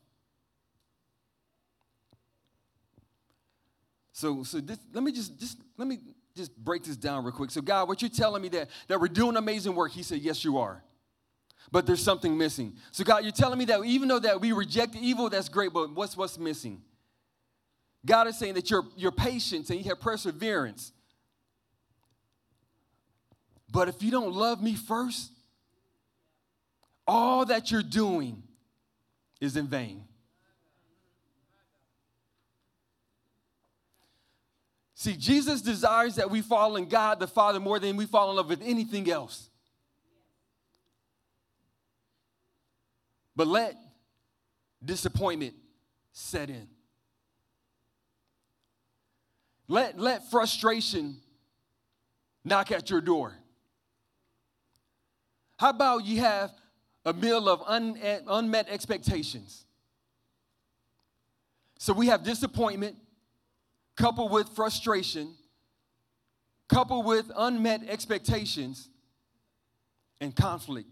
So, 4.12 4.42
so 4.42 4.58
this, 4.60 4.78
let 4.92 5.04
me 5.04 5.12
just, 5.12 5.38
just 5.38 5.58
let 5.76 5.86
me 5.86 5.98
just 6.34 6.56
break 6.56 6.82
this 6.82 6.96
down 6.96 7.24
real 7.24 7.32
quick. 7.32 7.52
So, 7.52 7.60
God, 7.60 7.88
what 7.88 8.02
you're 8.02 8.08
telling 8.08 8.42
me 8.42 8.48
that, 8.48 8.68
that 8.88 9.00
we're 9.00 9.06
doing 9.06 9.36
amazing 9.36 9.76
work, 9.76 9.92
He 9.92 10.02
said, 10.02 10.18
Yes, 10.18 10.44
you 10.44 10.58
are. 10.58 10.82
But 11.70 11.86
there's 11.86 12.02
something 12.02 12.36
missing. 12.36 12.74
So, 12.90 13.04
God, 13.04 13.22
you're 13.22 13.30
telling 13.30 13.58
me 13.58 13.66
that 13.66 13.84
even 13.84 14.08
though 14.08 14.18
that 14.18 14.40
we 14.40 14.52
reject 14.52 14.96
evil, 14.96 15.28
that's 15.28 15.48
great, 15.48 15.72
but 15.72 15.94
what's 15.94 16.16
what's 16.16 16.36
missing? 16.36 16.82
God 18.04 18.26
is 18.26 18.38
saying 18.38 18.54
that 18.54 18.70
your, 18.70 18.84
your 18.96 19.12
patience 19.12 19.70
and 19.70 19.78
you 19.78 19.84
have 19.88 20.00
perseverance 20.00 20.92
but 23.70 23.88
if 23.88 24.02
you 24.02 24.10
don't 24.10 24.32
love 24.32 24.62
me 24.62 24.74
first, 24.74 25.30
all 27.06 27.44
that 27.46 27.70
you're 27.70 27.82
doing 27.82 28.42
is 29.40 29.56
in 29.56 29.66
vain. 29.66 30.04
See, 34.94 35.16
Jesus 35.16 35.62
desires 35.62 36.16
that 36.16 36.28
we 36.28 36.40
fall 36.40 36.74
in 36.74 36.88
God 36.88 37.20
the 37.20 37.28
Father 37.28 37.60
more 37.60 37.78
than 37.78 37.96
we 37.96 38.04
fall 38.04 38.30
in 38.30 38.36
love 38.36 38.48
with 38.48 38.62
anything 38.62 39.08
else. 39.08 39.48
But 43.36 43.46
let 43.46 43.76
disappointment 44.84 45.54
set 46.10 46.50
in. 46.50 46.66
Let, 49.68 50.00
let 50.00 50.28
frustration 50.32 51.18
knock 52.44 52.72
at 52.72 52.90
your 52.90 53.00
door. 53.00 53.37
How 55.58 55.70
about 55.70 56.04
you 56.04 56.20
have 56.20 56.52
a 57.04 57.12
meal 57.12 57.48
of 57.48 57.62
un, 57.66 57.98
unmet 58.26 58.68
expectations? 58.68 59.64
So 61.78 61.92
we 61.92 62.06
have 62.06 62.22
disappointment 62.22 62.96
coupled 63.96 64.30
with 64.30 64.48
frustration, 64.50 65.34
coupled 66.68 67.04
with 67.04 67.30
unmet 67.36 67.82
expectations 67.88 68.88
and 70.20 70.34
conflict. 70.34 70.88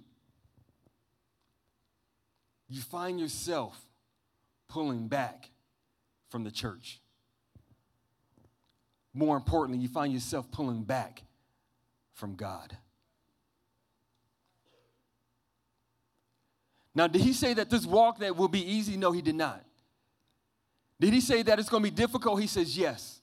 You 2.68 2.80
find 2.80 3.20
yourself 3.20 3.80
pulling 4.68 5.06
back 5.06 5.50
from 6.28 6.42
the 6.42 6.50
church. 6.50 7.00
More 9.14 9.36
importantly, 9.36 9.80
you 9.80 9.88
find 9.88 10.12
yourself 10.12 10.50
pulling 10.50 10.82
back 10.82 11.22
from 12.14 12.34
God. 12.34 12.76
Now, 16.96 17.06
did 17.06 17.20
he 17.20 17.34
say 17.34 17.52
that 17.52 17.68
this 17.68 17.84
walk 17.84 18.20
that 18.20 18.34
will 18.34 18.48
be 18.48 18.72
easy? 18.72 18.96
No, 18.96 19.12
he 19.12 19.20
did 19.20 19.34
not. 19.34 19.62
Did 20.98 21.12
he 21.12 21.20
say 21.20 21.42
that 21.42 21.58
it's 21.58 21.68
going 21.68 21.82
to 21.82 21.90
be 21.90 21.94
difficult? 21.94 22.40
He 22.40 22.46
says 22.46 22.76
yes. 22.76 23.20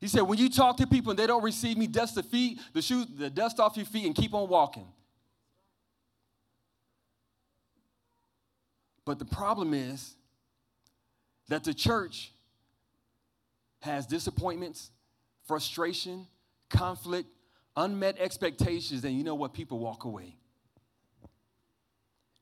He 0.00 0.08
said, 0.08 0.22
when 0.22 0.40
you 0.40 0.50
talk 0.50 0.76
to 0.78 0.88
people 0.88 1.10
and 1.10 1.18
they 1.18 1.28
don't 1.28 1.44
receive 1.44 1.78
me, 1.78 1.86
dust 1.86 2.16
the 2.16 2.24
feet, 2.24 2.58
the 2.72 2.82
shoes, 2.82 3.06
the 3.16 3.30
dust 3.30 3.60
off 3.60 3.76
your 3.76 3.86
feet, 3.86 4.06
and 4.06 4.14
keep 4.14 4.34
on 4.34 4.48
walking. 4.48 4.88
But 9.04 9.20
the 9.20 9.24
problem 9.24 9.72
is 9.72 10.16
that 11.46 11.62
the 11.62 11.72
church 11.72 12.32
has 13.82 14.04
disappointments, 14.04 14.90
frustration, 15.46 16.26
conflict, 16.70 17.28
unmet 17.76 18.18
expectations, 18.18 19.04
and 19.04 19.16
you 19.16 19.22
know 19.22 19.36
what? 19.36 19.54
People 19.54 19.78
walk 19.78 20.04
away. 20.04 20.34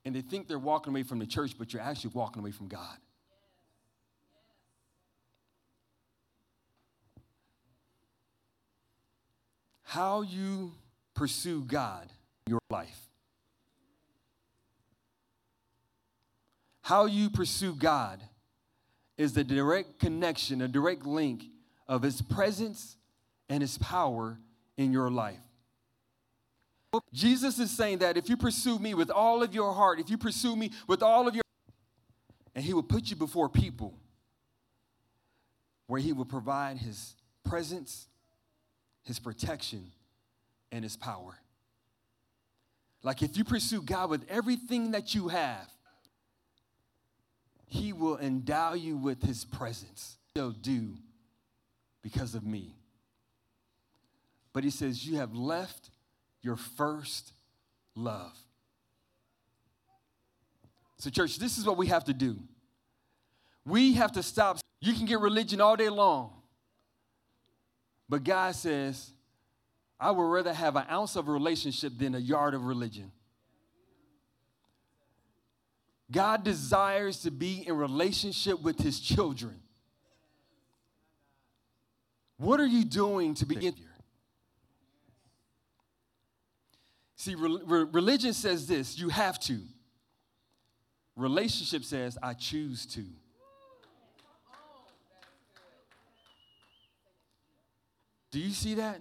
And 0.05 0.15
they 0.15 0.21
think 0.21 0.49
they're 0.49 0.59
walking 0.59 0.93
away 0.93 1.03
from 1.03 1.19
the 1.19 1.27
church, 1.27 1.53
but 1.59 1.73
you're 1.73 1.83
actually 1.83 2.11
walking 2.15 2.41
away 2.41 2.51
from 2.51 2.69
God. 2.69 2.99
How 9.83 10.23
you 10.23 10.73
pursue 11.15 11.63
God 11.63 12.09
in 12.47 12.51
your 12.51 12.61
life. 12.69 13.09
How 16.83 17.07
you 17.07 17.31
pursue 17.31 17.75
God 17.75 18.21
is 19.17 19.33
the 19.33 19.45
direct 19.45 20.01
connection, 20.01 20.61
a 20.61 20.69
direct 20.69 21.07
link 21.07 21.45
of 21.89 22.03
His 22.03 22.21
presence 22.21 22.97
and 23.49 23.63
His 23.63 23.79
power 23.79 24.39
in 24.77 24.93
your 24.93 25.11
life. 25.11 25.39
Jesus 27.13 27.59
is 27.59 27.71
saying 27.71 27.99
that 27.99 28.17
if 28.17 28.29
you 28.29 28.37
pursue 28.37 28.79
me 28.79 28.95
with 28.95 29.11
all 29.11 29.43
of 29.43 29.55
your 29.55 29.73
heart, 29.73 30.01
if 30.01 30.11
you 30.11 30.19
pursue 30.19 30.57
me 30.57 30.71
with 30.87 31.03
all 31.03 31.29
of 31.29 31.35
your 31.35 31.45
and 32.55 32.65
he 32.65 32.73
will 32.73 32.83
put 32.83 33.11
you 33.11 33.17
before 33.17 33.49
people 33.49 33.95
where 35.87 36.01
he 36.01 36.13
will 36.13 36.25
provide 36.25 36.79
his 36.79 37.15
presence, 37.45 38.07
his 39.03 39.19
protection, 39.19 39.91
and 40.73 40.85
his 40.85 40.97
power. 40.97 41.37
Like 43.03 43.23
if 43.23 43.37
you 43.37 43.45
pursue 43.45 43.83
God 43.83 44.09
with 44.09 44.25
everything 44.29 44.93
that 44.93 45.15
you 45.15 45.29
have, 45.29 45.69
he 47.67 47.93
will 47.93 48.19
endow 48.19 48.75
you 48.75 48.97
with 48.97 49.23
his 49.23 49.45
presence. 49.45 50.17
He'll 50.35 50.53
do 50.53 50.95
because 52.03 52.35
of 52.35 52.45
me. 52.45 52.77
But 54.53 54.65
he 54.65 54.71
says, 54.71 55.07
You 55.07 55.17
have 55.17 55.35
left 55.35 55.91
your 56.45 56.57
first 56.57 57.33
love. 57.95 58.37
So, 60.99 61.11
church, 61.11 61.39
this 61.39 61.59
is 61.59 61.67
what 61.67 61.77
we 61.77 61.89
have 61.89 62.05
to 62.05 62.13
do. 62.13 62.39
We 63.65 63.95
have 63.95 64.13
to 64.13 64.23
stop. 64.23 64.59
You 64.81 64.93
can 64.93 65.07
get 65.07 65.21
religion 65.21 65.61
all 65.61 65.77
day 65.77 65.89
long, 65.89 66.33
but 68.09 68.25
God 68.25 68.55
says, 68.55 69.11
I 69.99 70.11
would 70.11 70.23
rather 70.23 70.53
have 70.53 70.77
an 70.77 70.85
ounce 70.91 71.17
of 71.17 71.29
relationship 71.29 71.93
than 71.99 72.15
a 72.15 72.19
yard 72.19 72.55
of 72.55 72.65
religion. 72.65 73.11
God 76.11 76.45
desires 76.45 77.23
to 77.23 77.31
be 77.31 77.67
in 77.67 77.77
relationship 77.77 78.61
with 78.63 78.79
his 78.79 79.01
children. 79.01 79.61
What 82.37 82.61
are 82.61 82.67
you 82.67 82.85
doing 82.85 83.35
to 83.37 83.47
begin 83.47 83.75
here? 83.75 83.95
See, 87.17 87.35
re- 87.35 87.61
re- 87.65 87.87
religion 87.93 88.33
says 88.33 88.67
this 88.67 88.99
you 88.99 89.09
have 89.09 89.39
to. 89.41 89.61
Relationship 91.17 91.85
says, 91.85 92.19
I 92.23 92.35
choose 92.35 92.87
to. 92.87 93.05
Do 98.33 98.41
you 98.41 98.51
see 98.51 98.75
that? 98.75 99.01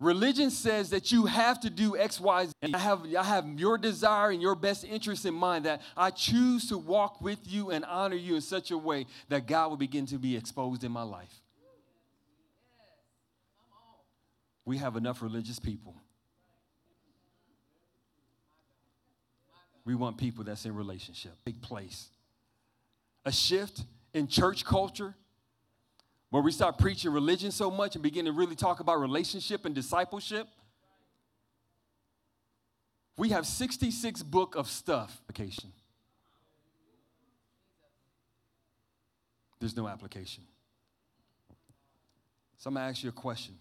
Religion 0.00 0.50
says 0.50 0.90
that 0.90 1.10
you 1.10 1.24
have 1.26 1.58
to 1.60 1.70
do 1.70 1.96
X, 1.96 2.20
Y, 2.20 2.46
Z. 2.46 2.52
I 2.72 2.78
have, 2.78 3.06
I 3.18 3.24
have 3.24 3.46
your 3.58 3.78
desire 3.78 4.30
and 4.30 4.40
your 4.40 4.54
best 4.54 4.84
interest 4.84 5.24
in 5.24 5.34
mind 5.34 5.64
that 5.64 5.80
I 5.96 6.10
choose 6.10 6.68
to 6.68 6.78
walk 6.78 7.20
with 7.20 7.38
you 7.44 7.70
and 7.70 7.84
honor 7.86 8.14
you 8.14 8.34
in 8.36 8.40
such 8.40 8.70
a 8.70 8.78
way 8.78 9.06
that 9.28 9.46
God 9.46 9.70
will 9.70 9.76
begin 9.76 10.06
to 10.06 10.18
be 10.18 10.36
exposed 10.36 10.84
in 10.84 10.92
my 10.92 11.02
life. 11.02 11.40
We 14.66 14.76
have 14.76 14.96
enough 14.96 15.22
religious 15.22 15.58
people. 15.58 15.96
We 19.88 19.94
want 19.94 20.18
people 20.18 20.44
that's 20.44 20.66
in 20.66 20.74
relationship. 20.74 21.32
Big 21.46 21.62
place. 21.62 22.10
A 23.24 23.32
shift 23.32 23.84
in 24.12 24.28
church 24.28 24.62
culture 24.62 25.14
where 26.28 26.42
we 26.42 26.52
start 26.52 26.76
preaching 26.76 27.10
religion 27.10 27.50
so 27.50 27.70
much 27.70 27.96
and 27.96 28.02
begin 28.02 28.26
to 28.26 28.32
really 28.32 28.54
talk 28.54 28.80
about 28.80 29.00
relationship 29.00 29.64
and 29.64 29.74
discipleship. 29.74 30.46
We 33.16 33.30
have 33.30 33.46
66 33.46 34.22
book 34.24 34.56
of 34.56 34.68
stuff 34.68 35.22
application. 35.22 35.72
There's 39.58 39.74
no 39.74 39.88
application. 39.88 40.44
So 42.58 42.68
I'm 42.68 42.74
gonna 42.74 42.90
ask 42.90 43.02
you 43.02 43.08
a 43.08 43.12
question. 43.12 43.54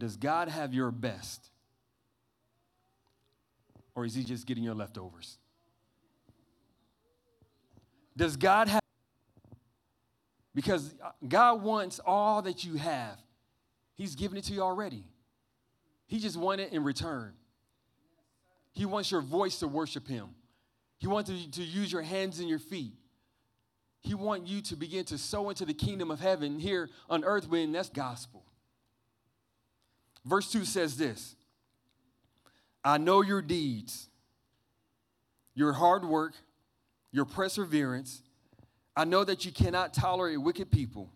Does 0.00 0.16
God 0.16 0.48
have 0.48 0.74
your 0.74 0.90
best? 0.90 1.50
Or 4.00 4.06
is 4.06 4.14
he 4.14 4.24
just 4.24 4.46
getting 4.46 4.64
your 4.64 4.74
leftovers? 4.74 5.36
Does 8.16 8.38
God 8.38 8.68
have 8.68 8.80
because 10.54 10.94
God 11.28 11.62
wants 11.62 12.00
all 12.06 12.40
that 12.42 12.64
you 12.64 12.76
have. 12.76 13.18
He's 13.94 14.14
given 14.14 14.38
it 14.38 14.44
to 14.44 14.54
you 14.54 14.62
already. 14.62 15.04
He 16.06 16.18
just 16.18 16.38
wants 16.38 16.64
it 16.64 16.72
in 16.72 16.82
return. 16.82 17.34
He 18.72 18.86
wants 18.86 19.10
your 19.10 19.20
voice 19.20 19.58
to 19.58 19.68
worship 19.68 20.08
Him. 20.08 20.30
He 20.96 21.06
wants 21.06 21.28
to, 21.28 21.50
to 21.50 21.62
use 21.62 21.92
your 21.92 22.00
hands 22.00 22.40
and 22.40 22.48
your 22.48 22.58
feet. 22.58 22.94
He 24.00 24.14
wants 24.14 24.50
you 24.50 24.62
to 24.62 24.76
begin 24.76 25.04
to 25.06 25.18
sow 25.18 25.50
into 25.50 25.66
the 25.66 25.74
kingdom 25.74 26.10
of 26.10 26.20
heaven 26.20 26.58
here 26.58 26.88
on 27.10 27.22
earth 27.22 27.46
when 27.50 27.70
that's 27.72 27.90
gospel. 27.90 28.46
Verse 30.24 30.50
2 30.50 30.64
says 30.64 30.96
this 30.96 31.36
I 32.84 32.98
know 32.98 33.22
your 33.22 33.42
deeds, 33.42 34.08
your 35.54 35.72
hard 35.72 36.04
work, 36.04 36.34
your 37.12 37.24
perseverance 37.24 38.22
I 38.96 39.04
know 39.04 39.24
that 39.24 39.44
you 39.44 39.52
cannot 39.52 39.94
tolerate 39.94 40.40
wicked 40.40 40.70
people, 40.70 41.10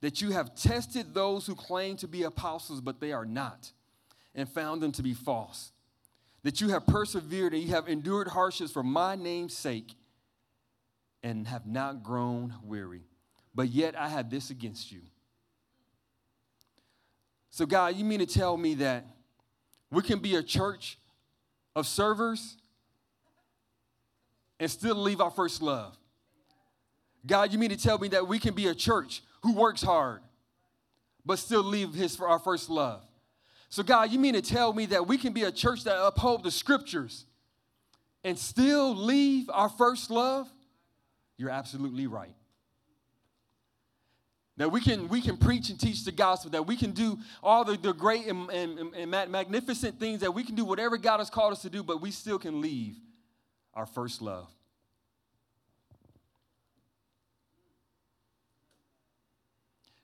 that 0.00 0.22
you 0.22 0.30
have 0.30 0.54
tested 0.54 1.12
those 1.12 1.46
who 1.46 1.54
claim 1.54 1.96
to 1.98 2.08
be 2.08 2.22
apostles, 2.22 2.80
but 2.80 3.00
they 3.00 3.12
are 3.12 3.26
not, 3.26 3.72
and 4.34 4.48
found 4.48 4.80
them 4.80 4.92
to 4.92 5.02
be 5.02 5.12
false. 5.12 5.72
That 6.42 6.60
you 6.60 6.70
have 6.70 6.86
persevered 6.86 7.52
and 7.52 7.62
you 7.62 7.68
have 7.70 7.86
endured 7.88 8.28
hardships 8.28 8.72
for 8.72 8.82
my 8.82 9.14
name's 9.14 9.54
sake, 9.54 9.94
and 11.22 11.46
have 11.48 11.66
not 11.66 12.02
grown 12.02 12.54
weary. 12.64 13.02
But 13.54 13.68
yet 13.68 13.94
I 13.94 14.08
have 14.08 14.30
this 14.30 14.48
against 14.48 14.90
you. 14.90 15.00
So, 17.50 17.66
God, 17.66 17.94
you 17.96 18.06
mean 18.06 18.20
to 18.20 18.26
tell 18.26 18.56
me 18.56 18.76
that 18.76 19.04
we 19.90 20.02
can 20.02 20.18
be 20.18 20.36
a 20.36 20.42
church 20.42 20.98
of 21.74 21.86
servers 21.86 22.56
and 24.58 24.70
still 24.70 24.96
leave 24.96 25.20
our 25.20 25.30
first 25.30 25.62
love? 25.62 25.96
God, 27.26 27.52
you 27.52 27.58
mean 27.58 27.70
to 27.70 27.76
tell 27.76 27.98
me 27.98 28.08
that 28.08 28.26
we 28.26 28.38
can 28.38 28.54
be 28.54 28.68
a 28.68 28.74
church 28.74 29.22
who 29.42 29.54
works 29.54 29.82
hard, 29.82 30.20
but 31.24 31.38
still 31.38 31.62
leave 31.62 31.92
his 31.92 32.16
for 32.16 32.28
our 32.28 32.38
first 32.38 32.70
love? 32.70 33.02
So, 33.68 33.82
God, 33.82 34.10
you 34.10 34.18
mean 34.18 34.34
to 34.34 34.42
tell 34.42 34.72
me 34.72 34.86
that 34.86 35.06
we 35.06 35.16
can 35.16 35.32
be 35.32 35.44
a 35.44 35.52
church 35.52 35.84
that 35.84 35.96
uphold 36.04 36.42
the 36.42 36.50
scriptures 36.50 37.24
and 38.24 38.38
still 38.38 38.94
leave 38.96 39.48
our 39.50 39.68
first 39.68 40.10
love? 40.10 40.48
You're 41.36 41.50
absolutely 41.50 42.06
right. 42.06 42.34
That 44.60 44.70
we 44.70 44.82
can, 44.82 45.08
we 45.08 45.22
can 45.22 45.38
preach 45.38 45.70
and 45.70 45.80
teach 45.80 46.04
the 46.04 46.12
gospel, 46.12 46.50
that 46.50 46.66
we 46.66 46.76
can 46.76 46.90
do 46.90 47.18
all 47.42 47.64
the, 47.64 47.78
the 47.78 47.94
great 47.94 48.26
and, 48.26 48.50
and, 48.50 48.94
and 48.94 49.10
magnificent 49.10 49.98
things, 49.98 50.20
that 50.20 50.34
we 50.34 50.44
can 50.44 50.54
do 50.54 50.66
whatever 50.66 50.98
God 50.98 51.16
has 51.16 51.30
called 51.30 51.52
us 51.52 51.62
to 51.62 51.70
do, 51.70 51.82
but 51.82 52.02
we 52.02 52.10
still 52.10 52.38
can 52.38 52.60
leave 52.60 52.98
our 53.72 53.86
first 53.86 54.20
love. 54.20 54.50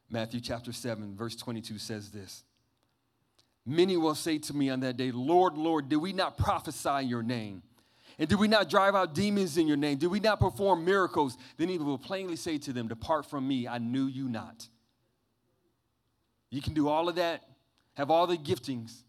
Matthew 0.09 0.41
chapter 0.41 0.73
7, 0.73 1.15
verse 1.15 1.37
22 1.37 1.77
says 1.77 2.11
this 2.11 2.43
Many 3.67 3.99
will 3.99 4.15
say 4.15 4.39
to 4.39 4.57
me 4.57 4.71
on 4.71 4.81
that 4.81 4.97
day, 4.97 5.11
Lord, 5.11 5.59
Lord, 5.59 5.91
did 5.91 5.97
we 5.97 6.15
not 6.15 6.39
prophesy 6.39 7.05
your 7.05 7.23
name? 7.23 7.63
And 8.19 8.29
did 8.29 8.39
we 8.39 8.49
not 8.49 8.71
drive 8.71 8.95
out 8.95 9.15
demons 9.15 9.59
in 9.59 9.67
your 9.67 9.77
name? 9.77 9.99
Did 9.99 10.07
we 10.07 10.21
not 10.21 10.41
perform 10.41 10.85
miracles? 10.85 11.37
Then 11.59 11.69
he 11.69 11.77
will 11.77 11.99
plainly 11.99 12.37
say 12.37 12.57
to 12.59 12.73
them, 12.73 12.89
Depart 12.89 13.27
from 13.27 13.47
me, 13.47 13.69
I 13.69 13.79
knew 13.79 14.07
you 14.07 14.29
not. 14.29 14.69
You 16.51 16.63
can 16.63 16.73
do 16.73 16.89
all 16.89 17.09
of 17.09 17.17
that, 17.17 17.45
have 17.95 18.11
all 18.11 18.27
the 18.27 18.39
giftings, 18.39 19.03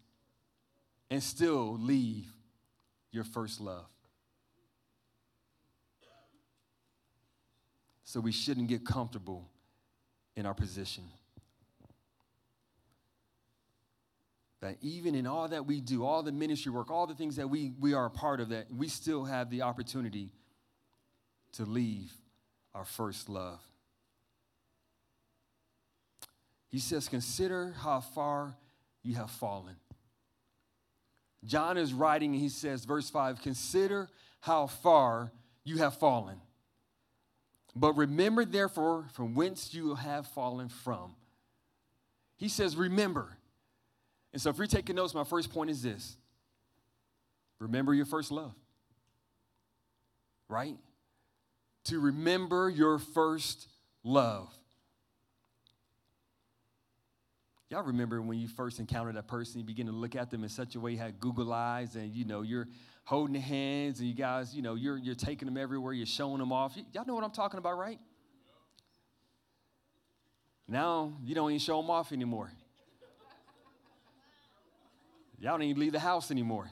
and 1.10 1.22
still 1.22 1.78
leave 1.78 2.26
your 3.10 3.24
first 3.24 3.60
love. 3.60 3.86
So 8.04 8.20
we 8.20 8.32
shouldn't 8.32 8.68
get 8.68 8.84
comfortable 8.84 9.48
in 10.36 10.46
our 10.46 10.54
position. 10.54 11.04
That 14.60 14.76
even 14.82 15.14
in 15.14 15.26
all 15.26 15.48
that 15.48 15.66
we 15.66 15.80
do, 15.80 16.04
all 16.04 16.22
the 16.22 16.32
ministry 16.32 16.72
work, 16.72 16.90
all 16.90 17.06
the 17.06 17.14
things 17.14 17.36
that 17.36 17.48
we, 17.48 17.72
we 17.78 17.94
are 17.94 18.06
a 18.06 18.10
part 18.10 18.40
of, 18.40 18.48
that 18.48 18.66
we 18.74 18.88
still 18.88 19.24
have 19.24 19.50
the 19.50 19.62
opportunity 19.62 20.32
to 21.52 21.64
leave 21.64 22.12
our 22.74 22.84
first 22.84 23.28
love. 23.28 23.60
He 26.68 26.80
says, 26.80 27.08
Consider 27.08 27.74
how 27.78 28.00
far 28.00 28.56
you 29.02 29.14
have 29.14 29.30
fallen. 29.30 29.76
John 31.44 31.78
is 31.78 31.92
writing 31.92 32.32
and 32.32 32.40
he 32.40 32.48
says, 32.48 32.84
verse 32.84 33.08
5 33.10 33.42
Consider 33.42 34.08
how 34.40 34.66
far 34.66 35.32
you 35.64 35.78
have 35.78 35.96
fallen. 35.96 36.40
But 37.74 37.96
remember, 37.96 38.44
therefore, 38.44 39.06
from 39.12 39.34
whence 39.34 39.72
you 39.72 39.94
have 39.94 40.26
fallen 40.26 40.68
from. 40.68 41.14
He 42.36 42.48
says, 42.48 42.76
Remember. 42.76 43.37
And 44.38 44.42
so, 44.44 44.50
if 44.50 44.58
you're 44.58 44.68
taking 44.68 44.94
notes, 44.94 45.14
my 45.14 45.24
first 45.24 45.52
point 45.52 45.68
is 45.68 45.82
this 45.82 46.16
remember 47.58 47.92
your 47.92 48.06
first 48.06 48.30
love, 48.30 48.54
right? 50.48 50.76
To 51.86 51.98
remember 51.98 52.70
your 52.70 53.00
first 53.00 53.66
love. 54.04 54.48
Y'all 57.68 57.82
remember 57.82 58.22
when 58.22 58.38
you 58.38 58.46
first 58.46 58.78
encountered 58.78 59.16
that 59.16 59.26
person, 59.26 59.58
you 59.58 59.66
begin 59.66 59.86
to 59.86 59.92
look 59.92 60.14
at 60.14 60.30
them 60.30 60.44
in 60.44 60.48
such 60.48 60.76
a 60.76 60.80
way 60.80 60.92
you 60.92 60.98
had 60.98 61.18
Google 61.18 61.52
eyes, 61.52 61.96
and 61.96 62.14
you 62.14 62.24
know, 62.24 62.42
you're 62.42 62.68
holding 63.06 63.34
hands, 63.34 63.98
and 63.98 64.08
you 64.08 64.14
guys, 64.14 64.54
you 64.54 64.62
know, 64.62 64.76
you're, 64.76 64.98
you're 64.98 65.16
taking 65.16 65.46
them 65.46 65.56
everywhere, 65.56 65.92
you're 65.92 66.06
showing 66.06 66.38
them 66.38 66.52
off. 66.52 66.78
y'all 66.92 67.04
know 67.04 67.16
what 67.16 67.24
I'm 67.24 67.32
talking 67.32 67.58
about, 67.58 67.76
right? 67.76 67.98
Now, 70.68 71.14
you 71.24 71.34
don't 71.34 71.50
even 71.50 71.58
show 71.58 71.80
them 71.80 71.90
off 71.90 72.12
anymore. 72.12 72.52
Y'all 75.40 75.52
don't 75.52 75.62
even 75.62 75.80
leave 75.80 75.92
the 75.92 76.00
house 76.00 76.30
anymore. 76.30 76.68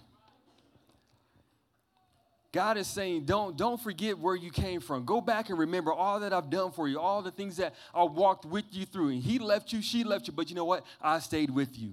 God 2.53 2.79
is 2.79 2.87
saying, 2.87 3.27
don't, 3.27 3.57
don't 3.57 3.79
forget 3.79 4.19
where 4.19 4.35
you 4.35 4.51
came 4.51 4.81
from. 4.81 5.05
Go 5.05 5.21
back 5.21 5.51
and 5.51 5.59
remember 5.59 5.93
all 5.93 6.21
that 6.21 6.33
I've 6.33 6.49
done 6.49 6.73
for 6.73 6.89
you, 6.89 6.99
all 6.99 7.21
the 7.21 7.31
things 7.31 7.59
that 7.59 7.75
I 7.95 8.03
walked 8.05 8.47
with 8.47 8.65
you 8.71 8.87
through. 8.87 9.11
And 9.11 9.23
he 9.23 9.39
left 9.39 9.75
you, 9.75 9.83
she 9.83 10.05
left 10.05 10.27
you, 10.27 10.33
but 10.33 10.49
you 10.49 10.57
know 10.57 10.65
what? 10.65 10.85
I 11.01 11.19
stayed 11.19 11.51
with 11.51 11.79
you. 11.79 11.93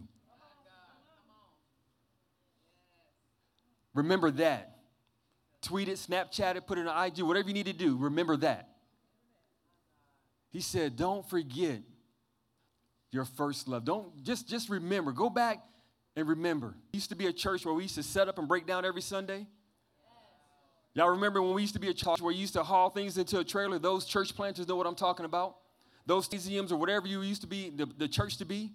Remember 3.94 4.32
that. 4.32 4.78
Tweet 5.62 5.90
it, 5.90 5.98
Snapchat 5.98 6.56
it, 6.56 6.66
put 6.66 6.78
it 6.78 6.88
on 6.88 7.08
IG, 7.08 7.22
whatever 7.24 7.50
you 7.50 7.54
need 7.54 7.66
to 7.66 7.74
do. 7.74 7.98
Remember 7.98 8.38
that. 8.38 8.70
He 10.50 10.62
said, 10.62 10.96
don't 10.96 11.28
forget 11.30 11.82
your 13.12 13.26
first 13.26 13.68
love. 13.68 13.84
Don't 13.84 14.24
just, 14.24 14.48
just 14.48 14.70
remember. 14.70 15.12
Go 15.12 15.30
back 15.30 15.62
and 16.16 16.28
remember, 16.28 16.76
used 16.92 17.10
to 17.10 17.16
be 17.16 17.28
a 17.28 17.34
church 17.34 17.66
where 17.66 17.74
we 17.74 17.84
used 17.84 17.96
to 17.96 18.04
set 18.04 18.28
up 18.28 18.38
and 18.38 18.48
break 18.48 18.68
down 18.68 18.86
every 18.86 19.02
Sunday. 19.02 19.48
Y'all 20.94 21.10
remember 21.10 21.42
when 21.42 21.54
we 21.56 21.62
used 21.62 21.74
to 21.74 21.80
be 21.80 21.90
a 21.90 21.94
church 21.94 22.22
where 22.22 22.32
you 22.32 22.42
used 22.42 22.54
to 22.54 22.64
haul 22.64 22.92
things 22.92 23.18
into 23.18 23.40
a 23.40 23.44
trailer? 23.44 23.80
Those 23.80 24.06
church 24.06 24.36
planters 24.36 24.68
know 24.68 24.76
what 24.76 24.86
I'm 24.86 24.96
talking 24.96 25.26
about. 25.26 25.56
Those 26.06 26.30
museums 26.30 26.72
or 26.72 26.78
whatever 26.78 27.08
you 27.08 27.22
used 27.22 27.42
to 27.42 27.48
be, 27.48 27.72
the, 27.72 27.88
the 27.98 28.08
church 28.08 28.38
to 28.38 28.46
be. 28.46 28.72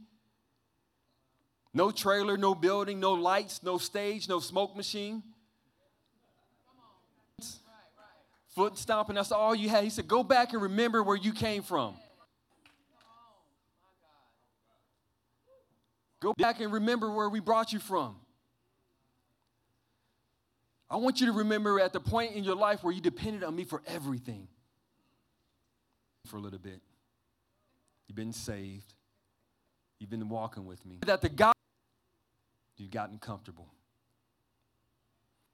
No 1.72 1.92
trailer, 1.92 2.36
no 2.36 2.54
building, 2.54 2.98
no 2.98 3.12
lights, 3.12 3.62
no 3.62 3.78
stage, 3.78 4.28
no 4.28 4.40
smoke 4.40 4.76
machine. 4.76 5.22
Foot 8.56 8.76
stomping, 8.76 9.14
that's 9.14 9.30
all 9.30 9.54
you 9.54 9.68
had. 9.68 9.84
He 9.84 9.90
said, 9.90 10.08
Go 10.08 10.24
back 10.24 10.52
and 10.52 10.62
remember 10.62 11.04
where 11.04 11.16
you 11.16 11.32
came 11.32 11.62
from. 11.62 11.94
Go 16.20 16.34
back 16.36 16.60
and 16.60 16.72
remember 16.72 17.10
where 17.10 17.28
we 17.28 17.40
brought 17.40 17.72
you 17.72 17.78
from. 17.78 18.16
I 20.90 20.96
want 20.96 21.20
you 21.20 21.26
to 21.26 21.32
remember 21.32 21.78
at 21.80 21.92
the 21.92 22.00
point 22.00 22.34
in 22.34 22.44
your 22.44 22.56
life 22.56 22.82
where 22.82 22.92
you 22.92 23.00
depended 23.00 23.44
on 23.44 23.54
me 23.54 23.64
for 23.64 23.82
everything. 23.86 24.48
For 26.26 26.36
a 26.36 26.40
little 26.40 26.58
bit. 26.58 26.80
You've 28.06 28.16
been 28.16 28.32
saved. 28.32 28.94
You've 29.98 30.10
been 30.10 30.28
walking 30.28 30.66
with 30.66 30.84
me. 30.86 30.98
That 31.06 31.20
the 31.20 31.28
God, 31.28 31.54
you've 32.76 32.90
gotten 32.90 33.18
comfortable. 33.18 33.68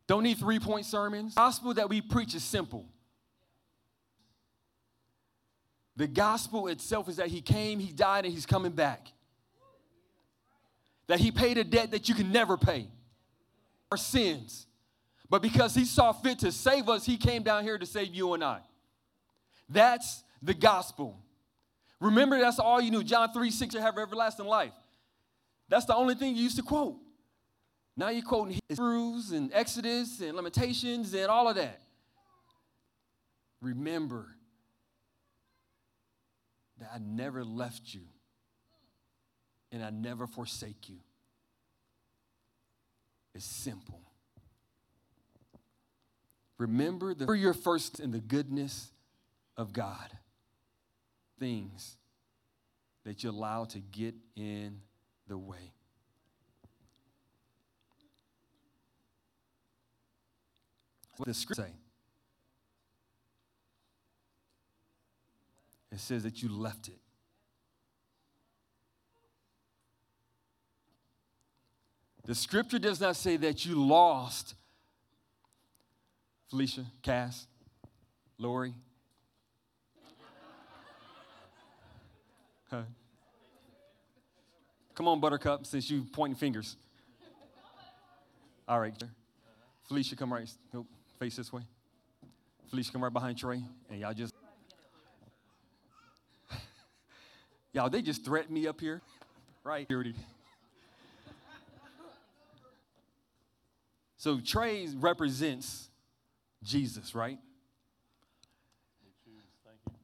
Don't 0.07 0.22
need 0.22 0.38
three 0.38 0.61
point 0.61 0.87
sermons. 0.87 1.35
The 1.35 1.40
gospel 1.40 1.74
that 1.74 1.88
we 1.88 2.00
preach 2.00 2.35
is 2.35 2.44
simple. 2.44 2.87
The 5.96 6.07
gospel 6.07 6.68
itself 6.68 7.09
is 7.09 7.16
that 7.16 7.29
he 7.29 7.40
came, 7.40 7.79
he 7.79 7.92
died, 7.92 8.24
and 8.24 8.35
he's 8.35 8.46
coming 8.46 8.72
back 8.72 9.13
that 11.06 11.20
he 11.20 11.30
paid 11.30 11.58
a 11.58 11.64
debt 11.64 11.90
that 11.90 12.08
you 12.08 12.14
can 12.14 12.32
never 12.32 12.56
pay 12.56 12.88
our 13.90 13.96
sins. 13.96 14.66
But 15.28 15.42
because 15.42 15.74
he 15.74 15.84
saw 15.84 16.12
fit 16.12 16.38
to 16.40 16.52
save 16.52 16.88
us, 16.88 17.04
he 17.04 17.16
came 17.16 17.42
down 17.42 17.64
here 17.64 17.78
to 17.78 17.86
save 17.86 18.14
you 18.14 18.34
and 18.34 18.44
I. 18.44 18.60
That's 19.68 20.22
the 20.42 20.54
gospel. 20.54 21.18
Remember, 22.00 22.38
that's 22.38 22.58
all 22.58 22.80
you 22.80 22.90
knew. 22.90 23.02
John 23.02 23.32
3 23.32 23.50
6, 23.50 23.74
you 23.74 23.80
have 23.80 23.98
everlasting 23.98 24.46
life. 24.46 24.72
That's 25.68 25.86
the 25.86 25.94
only 25.94 26.14
thing 26.14 26.36
you 26.36 26.42
used 26.42 26.56
to 26.56 26.62
quote. 26.62 26.96
Now 27.96 28.08
you're 28.08 28.24
quoting 28.24 28.58
Hebrews 28.68 29.30
and 29.30 29.50
Exodus 29.52 30.20
and 30.20 30.34
Lamentations 30.34 31.14
and 31.14 31.26
all 31.26 31.48
of 31.48 31.56
that. 31.56 31.80
Remember 33.60 34.36
that 36.78 36.90
I 36.94 36.98
never 36.98 37.44
left 37.44 37.94
you 37.94 38.02
and 39.74 39.84
I 39.84 39.90
never 39.90 40.28
forsake 40.28 40.88
you. 40.88 40.98
It's 43.34 43.44
simple. 43.44 44.00
Remember 46.58 47.12
the 47.12 47.30
you're 47.32 47.52
first 47.52 47.98
in 47.98 48.12
the 48.12 48.20
goodness 48.20 48.92
of 49.56 49.72
God. 49.72 50.16
Things 51.40 51.96
that 53.02 53.24
you 53.24 53.30
allow 53.30 53.64
to 53.64 53.80
get 53.80 54.14
in 54.37 54.80
the 55.26 55.37
way. 55.37 55.72
What 61.16 61.26
the 61.26 61.34
scripture 61.34 61.62
say? 61.62 61.72
It 65.90 65.98
says 65.98 66.22
that 66.22 66.44
you 66.44 66.48
left 66.48 66.87
it. 66.87 67.03
The 72.26 72.34
scripture 72.34 72.78
does 72.78 73.00
not 73.00 73.16
say 73.16 73.37
that 73.37 73.66
you 73.66 73.74
lost 73.74 74.54
Felicia, 76.48 76.87
Cass, 77.02 77.46
Lori. 78.38 78.74
Huh? 82.70 82.82
Come 84.94 85.08
on, 85.08 85.20
Buttercup, 85.20 85.66
since 85.66 85.90
you 85.90 86.06
pointing 86.12 86.37
fingers. 86.37 86.76
All 88.66 88.80
right, 88.80 88.94
Felicia, 89.87 90.16
come 90.16 90.32
right, 90.32 90.48
go 90.72 90.87
face 91.18 91.37
this 91.37 91.52
way. 91.52 91.62
Felicia, 92.70 92.92
come 92.92 93.04
right 93.04 93.12
behind 93.12 93.37
Trey, 93.37 93.62
and 93.90 94.00
y'all 94.00 94.14
just. 94.14 94.32
Y'all, 97.74 97.90
they 97.90 98.00
just 98.00 98.24
threatened 98.24 98.54
me 98.54 98.66
up 98.66 98.80
here, 98.80 99.02
right? 99.64 99.87
So 104.24 104.40
Trey 104.40 104.88
represents 104.96 105.90
Jesus, 106.62 107.14
right? 107.14 107.38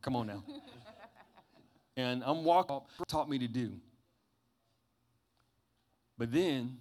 Come 0.03 0.15
on 0.15 0.27
now. 0.27 0.45
And 1.97 2.23
I'm 2.27 2.45
walking, 2.45 2.81
taught 3.09 3.31
me 3.31 3.39
to 3.39 3.49
do. 3.49 3.73
But 6.19 6.31
then 6.31 6.77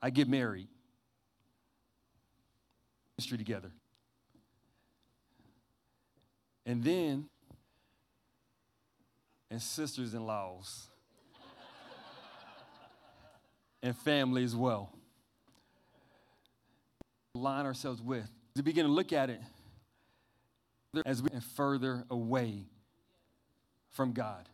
I 0.00 0.08
get 0.08 0.26
married. 0.26 0.68
History 3.18 3.36
together. 3.36 3.70
And 6.64 6.82
then, 6.82 7.28
and 9.50 9.60
sisters 9.60 10.14
in 10.14 10.24
laws, 10.24 10.86
and 13.82 13.96
family 13.96 14.44
as 14.44 14.54
well. 14.54 14.92
Line 17.34 17.66
ourselves 17.66 18.02
with. 18.02 18.28
To 18.56 18.62
begin 18.62 18.86
to 18.86 18.92
look 18.92 19.12
at 19.12 19.30
it 19.30 19.40
as 21.06 21.22
we 21.22 21.28
get 21.28 21.42
further 21.42 22.04
away 22.10 22.66
from 23.90 24.12
God 24.12 24.48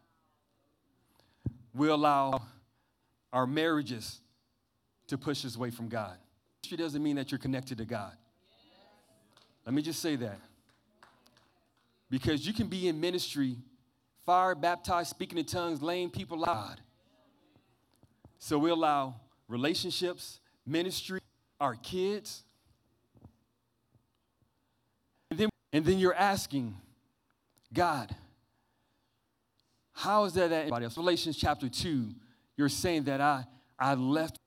we 1.75 1.89
allow 1.89 2.41
our 3.33 3.47
marriages 3.47 4.21
to 5.09 5.19
push 5.19 5.45
us 5.45 5.57
away 5.57 5.71
from 5.71 5.89
God. 5.89 6.17
It 6.71 6.77
doesn't 6.77 7.03
mean 7.03 7.17
that 7.17 7.31
you're 7.31 7.39
connected 7.39 7.79
to 7.79 7.85
God. 7.85 8.13
Let 9.67 9.75
me 9.75 9.83
just 9.83 10.01
say 10.01 10.17
that. 10.17 10.39
Because 12.11 12.47
you 12.47 12.53
can 12.53 12.69
be 12.69 12.89
in 12.89 13.01
ministry, 13.01 13.57
fire, 14.25 14.55
baptized, 14.55 15.11
speaking 15.11 15.37
in 15.37 15.45
tongues, 15.45 15.83
laying 15.83 16.11
people 16.11 16.49
out. 16.49 16.79
So 18.45 18.59
we 18.59 18.69
allow 18.69 19.15
relationships, 19.49 20.39
ministry, 20.67 21.19
our 21.59 21.77
kids. 21.77 22.45
And 25.31 25.41
then, 25.41 25.49
and 25.73 25.83
then 25.83 25.99
you're 25.99 26.15
asking, 26.15 26.77
God, 27.73 28.15
how 29.95 30.25
is 30.25 30.35
that 30.35 30.53
anybody 30.53 30.85
else? 30.85 30.95
Galatians 30.95 31.39
chapter 31.39 31.71
2, 31.71 32.11
you're 32.59 32.69
saying 32.69 33.05
that 33.05 33.23
I, 33.23 33.47
I 33.79 33.95
left. 33.95 34.39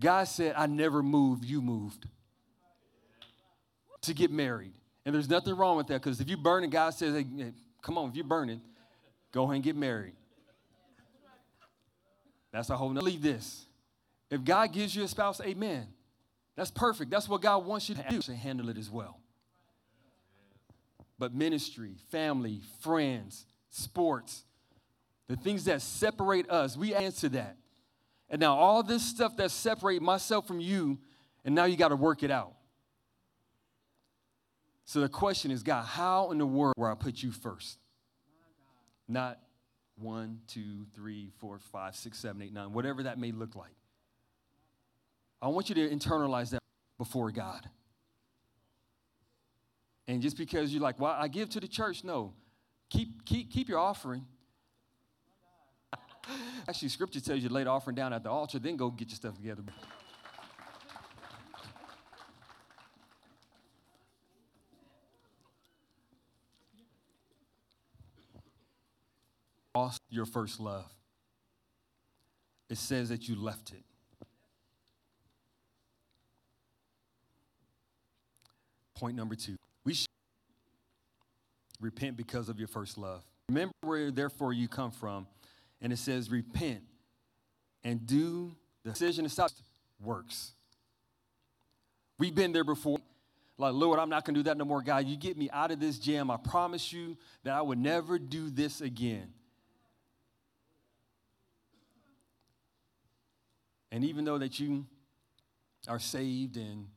God 0.00 0.24
said, 0.24 0.54
I 0.58 0.66
never 0.66 1.00
moved, 1.00 1.44
you 1.44 1.62
moved 1.62 2.08
to 4.02 4.14
get 4.14 4.32
married. 4.32 4.72
And 5.06 5.14
there's 5.14 5.30
nothing 5.30 5.54
wrong 5.56 5.76
with 5.76 5.86
that 5.86 6.02
because 6.02 6.20
if 6.20 6.28
you 6.28 6.36
burn 6.36 6.64
and 6.64 6.72
God 6.72 6.90
says, 6.90 7.14
hey, 7.14 7.52
come 7.82 7.98
on, 7.98 8.08
if 8.08 8.16
you're 8.16 8.24
burning, 8.24 8.60
go 9.30 9.44
ahead 9.44 9.54
and 9.54 9.62
get 9.62 9.76
married. 9.76 10.14
That's 12.54 12.70
a 12.70 12.76
whole 12.76 12.90
nother. 12.90 13.04
Leave 13.04 13.20
this. 13.20 13.66
If 14.30 14.44
God 14.44 14.72
gives 14.72 14.94
you 14.94 15.02
a 15.02 15.08
spouse, 15.08 15.40
amen. 15.40 15.88
That's 16.54 16.70
perfect. 16.70 17.10
That's 17.10 17.28
what 17.28 17.42
God 17.42 17.66
wants 17.66 17.88
you 17.88 17.96
to 17.96 18.04
do. 18.08 18.20
To 18.20 18.34
handle 18.34 18.68
it 18.68 18.78
as 18.78 18.88
well. 18.88 19.18
But 21.18 21.34
ministry, 21.34 21.96
family, 22.12 22.60
friends, 22.80 23.44
sports, 23.70 24.44
the 25.26 25.34
things 25.34 25.64
that 25.64 25.82
separate 25.82 26.48
us, 26.48 26.76
we 26.76 26.94
answer 26.94 27.28
that. 27.30 27.56
And 28.30 28.40
now 28.40 28.56
all 28.56 28.84
this 28.84 29.02
stuff 29.02 29.36
that 29.36 29.50
separate 29.50 30.00
myself 30.00 30.46
from 30.46 30.60
you, 30.60 30.98
and 31.44 31.56
now 31.56 31.64
you 31.64 31.76
got 31.76 31.88
to 31.88 31.96
work 31.96 32.22
it 32.22 32.30
out. 32.30 32.52
So 34.84 35.00
the 35.00 35.08
question 35.08 35.50
is, 35.50 35.64
God, 35.64 35.82
how 35.82 36.30
in 36.30 36.38
the 36.38 36.46
world 36.46 36.74
where 36.76 36.90
I 36.90 36.94
put 36.94 37.20
you 37.20 37.32
first? 37.32 37.78
Not 39.08 39.40
one, 39.96 40.40
two, 40.46 40.86
three, 40.94 41.30
four, 41.38 41.58
five, 41.58 41.94
six, 41.94 42.18
seven, 42.18 42.42
eight, 42.42 42.52
nine, 42.52 42.72
whatever 42.72 43.04
that 43.04 43.18
may 43.18 43.32
look 43.32 43.54
like. 43.56 43.74
I 45.40 45.48
want 45.48 45.68
you 45.68 45.74
to 45.74 45.88
internalize 45.88 46.50
that 46.50 46.60
before 46.98 47.30
God. 47.30 47.68
And 50.06 50.20
just 50.20 50.36
because 50.36 50.72
you're 50.72 50.82
like, 50.82 50.98
well, 50.98 51.14
I 51.18 51.28
give 51.28 51.50
to 51.50 51.60
the 51.60 51.68
church, 51.68 52.04
no. 52.04 52.34
Keep, 52.90 53.24
keep, 53.24 53.50
keep 53.50 53.68
your 53.68 53.78
offering. 53.78 54.26
Actually, 56.68 56.88
scripture 56.88 57.20
tells 57.20 57.42
you 57.42 57.48
to 57.48 57.54
lay 57.54 57.64
the 57.64 57.70
offering 57.70 57.94
down 57.94 58.12
at 58.12 58.22
the 58.22 58.30
altar, 58.30 58.58
then 58.58 58.76
go 58.76 58.90
get 58.90 59.08
your 59.08 59.16
stuff 59.16 59.36
together. 59.36 59.62
Lost 69.74 70.00
your 70.08 70.26
first 70.26 70.60
love. 70.60 70.90
It 72.70 72.78
says 72.78 73.08
that 73.08 73.28
you 73.28 73.36
left 73.36 73.72
it. 73.72 73.82
Point 78.94 79.16
number 79.16 79.34
two. 79.34 79.56
We 79.84 79.94
should 79.94 80.08
repent 81.80 82.16
because 82.16 82.48
of 82.48 82.58
your 82.58 82.68
first 82.68 82.96
love. 82.96 83.22
Remember 83.48 83.74
where, 83.82 84.10
therefore, 84.10 84.52
you 84.52 84.68
come 84.68 84.92
from. 84.92 85.26
And 85.82 85.92
it 85.92 85.98
says, 85.98 86.30
repent 86.30 86.82
and 87.82 88.06
do 88.06 88.54
the 88.84 88.90
decision 88.90 89.24
to 89.24 89.30
stop 89.30 89.50
works. 90.02 90.52
We've 92.18 92.34
been 92.34 92.52
there 92.52 92.64
before. 92.64 92.98
Like, 93.58 93.74
Lord, 93.74 93.98
I'm 93.98 94.08
not 94.08 94.24
going 94.24 94.34
to 94.34 94.40
do 94.40 94.44
that 94.44 94.56
no 94.56 94.64
more, 94.64 94.80
God. 94.82 95.06
You 95.06 95.16
get 95.16 95.36
me 95.36 95.50
out 95.52 95.70
of 95.70 95.80
this 95.80 95.98
jam. 95.98 96.30
I 96.30 96.36
promise 96.38 96.92
you 96.92 97.16
that 97.42 97.52
I 97.52 97.60
would 97.60 97.78
never 97.78 98.18
do 98.18 98.48
this 98.48 98.80
again. 98.80 99.32
And 103.94 104.04
even 104.04 104.24
though 104.24 104.38
that 104.38 104.58
you 104.58 104.86
are 105.86 106.00
saved 106.00 106.56
and, 106.56 106.88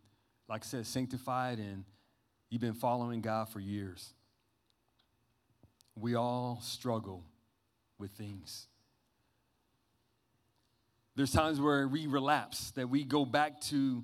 like 0.50 0.64
I 0.64 0.66
said, 0.66 0.88
sanctified 0.88 1.60
and 1.60 1.84
you've 2.50 2.60
been 2.60 2.74
following 2.74 3.22
God 3.22 3.50
for 3.50 3.60
years, 3.60 4.16
we 5.96 6.16
all 6.16 6.58
struggle 6.64 7.24
with 8.00 8.10
things. 8.14 8.66
There's 11.16 11.32
times 11.32 11.62
where 11.62 11.88
we 11.88 12.08
relapse, 12.08 12.72
that 12.72 12.90
we 12.90 13.04
go 13.04 13.26
back 13.26 13.62
to 13.66 14.04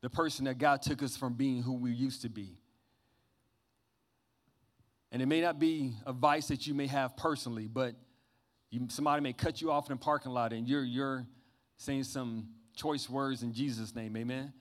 the 0.00 0.08
person 0.08 0.46
that 0.46 0.56
God 0.56 0.80
took 0.80 1.02
us 1.02 1.18
from 1.18 1.34
being 1.34 1.62
who 1.62 1.74
we 1.74 1.90
used 1.90 2.22
to 2.22 2.30
be. 2.30 2.56
And 5.12 5.20
it 5.20 5.26
may 5.26 5.42
not 5.42 5.58
be 5.58 5.92
a 6.06 6.14
vice 6.14 6.48
that 6.48 6.66
you 6.66 6.72
may 6.72 6.86
have 6.86 7.18
personally, 7.18 7.68
but 7.68 7.96
you, 8.70 8.86
somebody 8.88 9.20
may 9.20 9.34
cut 9.34 9.60
you 9.60 9.70
off 9.70 9.88
in 9.88 9.92
a 9.92 9.98
parking 9.98 10.32
lot 10.32 10.54
and 10.54 10.66
you're, 10.66 10.84
you're 10.84 11.26
saying 11.80 12.04
some 12.04 12.46
choice 12.76 13.08
words 13.08 13.42
in 13.42 13.54
Jesus' 13.54 13.94
name, 13.94 14.14
amen? 14.14 14.52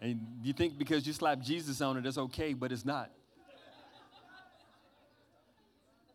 And 0.00 0.20
you 0.42 0.54
think 0.54 0.78
because 0.78 1.06
you 1.06 1.12
slap 1.12 1.40
Jesus 1.40 1.82
on 1.82 1.98
it, 1.98 2.06
it's 2.06 2.16
okay, 2.16 2.54
but 2.54 2.72
it's 2.72 2.86
not. 2.86 3.10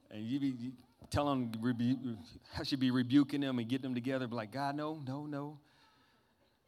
and 0.10 0.24
you 0.24 0.40
be 0.40 0.48
you 0.60 0.72
tell 1.12 1.30
them, 1.30 1.52
I 2.58 2.64
should 2.64 2.80
be 2.80 2.90
rebuking 2.90 3.42
them 3.42 3.60
and 3.60 3.70
get 3.70 3.84
them 3.84 3.94
together, 3.94 4.28
but 4.28 4.36
like, 4.36 4.52
God, 4.52 4.76
no, 4.76 5.00
no, 5.06 5.28
no. 5.28 5.60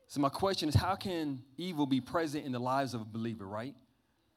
So 0.05 0.21
my 0.21 0.29
question 0.29 0.69
is, 0.69 0.75
how 0.75 0.95
can 0.95 1.41
evil 1.57 1.87
be 1.87 1.99
present 1.99 2.45
in 2.45 2.51
the 2.51 2.59
lives 2.59 2.93
of 2.93 3.01
a 3.01 3.05
believer, 3.05 3.47
right? 3.47 3.73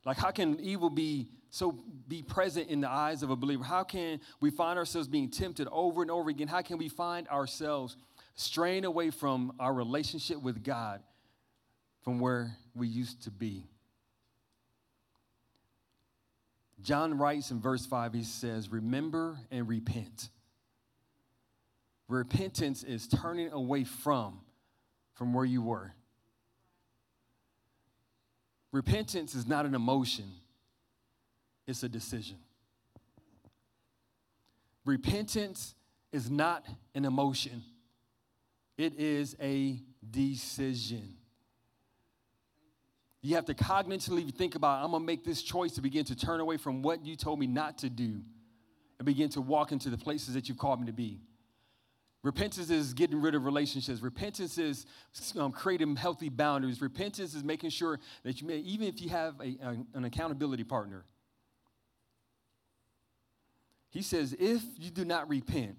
Like, 0.06 0.16
how 0.16 0.30
can 0.30 0.58
evil 0.60 0.88
be 0.88 1.28
so 1.50 1.78
be 2.08 2.22
present 2.22 2.70
in 2.70 2.80
the 2.80 2.88
eyes 2.88 3.22
of 3.22 3.28
a 3.28 3.36
believer? 3.36 3.64
How 3.64 3.82
can 3.82 4.20
we 4.40 4.50
find 4.50 4.78
ourselves 4.78 5.08
being 5.08 5.28
tempted 5.28 5.68
over 5.70 6.00
and 6.00 6.10
over 6.10 6.30
again? 6.30 6.48
How 6.48 6.62
can 6.62 6.78
we 6.78 6.88
find 6.88 7.28
ourselves 7.28 7.96
straying 8.36 8.84
away 8.84 9.10
from 9.10 9.52
our 9.58 9.74
relationship 9.74 10.40
with 10.40 10.62
God 10.62 11.02
from 12.02 12.20
where 12.20 12.56
we 12.74 12.86
used 12.86 13.24
to 13.24 13.32
be. 13.32 13.66
John 16.80 17.18
writes 17.18 17.50
in 17.50 17.60
verse 17.60 17.84
5, 17.84 18.12
he 18.12 18.22
says, 18.22 18.70
Remember 18.70 19.38
and 19.50 19.68
repent. 19.68 20.28
Repentance 22.06 22.84
is 22.84 23.08
turning 23.08 23.50
away 23.50 23.82
from, 23.82 24.38
from 25.14 25.34
where 25.34 25.44
you 25.44 25.62
were. 25.62 25.95
Repentance 28.76 29.34
is 29.34 29.46
not 29.46 29.64
an 29.64 29.74
emotion, 29.74 30.30
it's 31.66 31.82
a 31.82 31.88
decision. 31.88 32.36
Repentance 34.84 35.74
is 36.12 36.30
not 36.30 36.66
an 36.94 37.06
emotion, 37.06 37.62
it 38.76 38.92
is 39.00 39.34
a 39.40 39.80
decision. 40.10 41.14
You 43.22 43.36
have 43.36 43.46
to 43.46 43.54
cognitively 43.54 44.30
think 44.34 44.56
about, 44.56 44.84
I'm 44.84 44.92
to 44.92 45.00
make 45.00 45.24
this 45.24 45.40
choice 45.40 45.72
to 45.76 45.80
begin 45.80 46.04
to 46.04 46.14
turn 46.14 46.40
away 46.40 46.58
from 46.58 46.82
what 46.82 47.04
you 47.04 47.16
told 47.16 47.38
me 47.38 47.46
not 47.46 47.78
to 47.78 47.88
do 47.88 48.20
and 48.98 49.06
begin 49.06 49.30
to 49.30 49.40
walk 49.40 49.72
into 49.72 49.88
the 49.88 49.96
places 49.96 50.34
that 50.34 50.50
you've 50.50 50.58
called 50.58 50.80
me 50.80 50.86
to 50.86 50.92
be. 50.92 51.22
Repentance 52.22 52.70
is 52.70 52.92
getting 52.92 53.20
rid 53.20 53.34
of 53.34 53.44
relationships. 53.44 54.00
Repentance 54.00 54.58
is 54.58 54.86
um, 55.38 55.52
creating 55.52 55.94
healthy 55.94 56.28
boundaries. 56.28 56.80
Repentance 56.80 57.34
is 57.34 57.44
making 57.44 57.70
sure 57.70 58.00
that 58.24 58.40
you 58.40 58.48
may, 58.48 58.58
even 58.58 58.88
if 58.88 59.00
you 59.00 59.08
have 59.10 59.34
a, 59.40 59.56
an 59.94 60.04
accountability 60.04 60.64
partner, 60.64 61.04
he 63.90 64.02
says, 64.02 64.34
if 64.38 64.62
you 64.76 64.90
do 64.90 65.04
not 65.04 65.28
repent, 65.28 65.76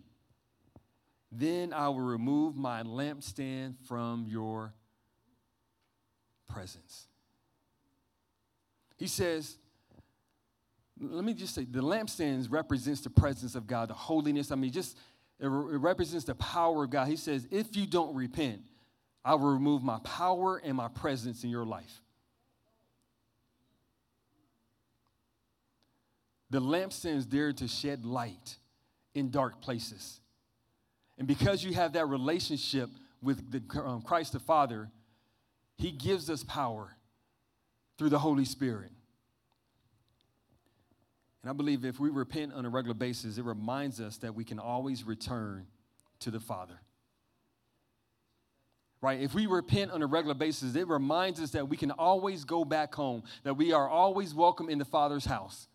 then 1.32 1.73
I 1.73 1.89
will 1.89 2.00
remove 2.00 2.56
my 2.56 2.82
lampstand 2.84 3.76
from 3.88 4.26
your 4.30 4.73
presence. 6.47 7.08
He 8.95 9.08
says, 9.08 9.58
let 11.00 11.23
me 11.23 11.34
just 11.34 11.54
say, 11.54 11.65
the 11.65 11.82
lampstands 11.82 12.47
represents 12.50 13.02
the 13.02 13.10
presence 13.10 13.54
of 13.54 13.67
God, 13.67 13.89
the 13.89 13.93
holiness. 13.93 14.52
I 14.52 14.56
mean, 14.56 14.71
just 14.71 14.97
it, 15.39 15.47
re- 15.47 15.76
it 15.76 15.78
represents 15.78 16.26
the 16.26 16.36
power 16.36 16.86
of 16.86 16.89
God. 16.89 17.08
He 17.08 17.15
says, 17.15 17.47
if 17.52 17.76
you 17.76 17.86
don't 17.86 18.15
repent, 18.15 18.62
I 19.23 19.36
will 19.36 19.52
remove 19.52 19.84
my 19.84 20.00
power 20.00 20.58
and 20.63 20.76
my 20.76 20.88
presence 20.88 21.43
in 21.43 21.50
your 21.50 21.65
life. 21.65 22.02
The 26.50 26.62
lampstand 26.62 27.17
is 27.17 27.28
there 27.28 27.52
to 27.54 27.67
shed 27.67 28.06
light 28.06 28.56
in 29.13 29.32
dark 29.32 29.62
places. 29.62 30.21
And 31.17 31.28
because 31.28 31.63
you 31.63 31.73
have 31.73 31.93
that 31.93 32.08
relationship 32.08 32.89
with 33.21 33.52
the, 33.52 33.82
um, 33.82 34.02
Christ 34.02 34.34
the 34.34 34.39
Father, 34.39 34.89
He 35.76 35.91
gives 35.91 36.30
us 36.30 36.43
power 36.43 36.95
through 37.97 38.10
the 38.10 38.19
Holy 38.19 38.45
Spirit. 38.45 38.91
And 41.47 41.53
I 41.53 41.55
believe 41.55 41.86
if 41.86 41.97
we 41.97 42.10
repent 42.10 42.51
on 42.53 42.65
a 42.65 42.69
regular 42.69 42.93
basis, 42.93 43.38
it 43.38 43.45
reminds 43.45 44.01
us 44.01 44.17
that 44.17 44.36
we 44.36 44.43
can 44.43 44.60
always 44.60 45.05
return 45.05 45.65
to 46.19 46.29
the 46.29 46.41
Father. 46.41 46.77
Right? 48.99 49.21
If 49.21 49.33
we 49.33 49.45
repent 49.45 49.91
on 49.91 50.01
a 50.01 50.07
regular 50.07 50.33
basis, 50.33 50.75
it 50.75 50.89
reminds 50.89 51.39
us 51.39 51.51
that 51.51 51.69
we 51.69 51.77
can 51.77 51.91
always 51.91 52.43
go 52.43 52.65
back 52.65 52.93
home, 52.93 53.23
that 53.43 53.53
we 53.53 53.71
are 53.71 53.88
always 53.88 54.36
welcome 54.36 54.67
in 54.67 54.77
the 54.77 54.83
Father's 54.83 55.23
house. 55.23 55.69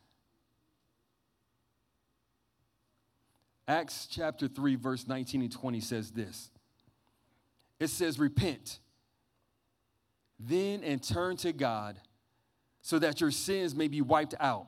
Acts 3.66 4.06
chapter 4.10 4.48
3, 4.48 4.74
verse 4.74 5.08
19 5.08 5.40
and 5.40 5.50
20 5.50 5.80
says 5.80 6.10
this 6.10 6.50
it 7.80 7.88
says, 7.88 8.18
Repent 8.18 8.78
then 10.38 10.84
and 10.84 11.02
turn 11.02 11.38
to 11.38 11.50
God 11.54 11.98
so 12.82 12.98
that 12.98 13.22
your 13.22 13.30
sins 13.30 13.74
may 13.74 13.88
be 13.88 14.02
wiped 14.02 14.34
out, 14.38 14.66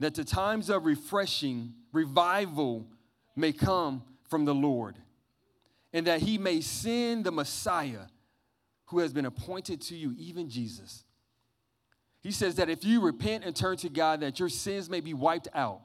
that 0.00 0.14
the 0.14 0.24
times 0.24 0.70
of 0.70 0.84
refreshing, 0.84 1.74
revival 1.92 2.86
may 3.36 3.52
come 3.52 4.02
from 4.28 4.44
the 4.44 4.54
Lord, 4.54 4.96
and 5.92 6.06
that 6.06 6.20
he 6.20 6.38
may 6.38 6.60
send 6.60 7.24
the 7.24 7.32
Messiah 7.32 8.06
who 8.86 8.98
has 8.98 9.12
been 9.12 9.26
appointed 9.26 9.80
to 9.82 9.96
you, 9.96 10.14
even 10.18 10.48
Jesus. 10.48 11.04
He 12.20 12.30
says 12.30 12.56
that 12.56 12.70
if 12.70 12.84
you 12.84 13.00
repent 13.00 13.44
and 13.44 13.54
turn 13.54 13.76
to 13.78 13.88
God, 13.88 14.20
that 14.20 14.40
your 14.40 14.48
sins 14.48 14.88
may 14.88 15.00
be 15.00 15.14
wiped 15.14 15.48
out 15.54 15.82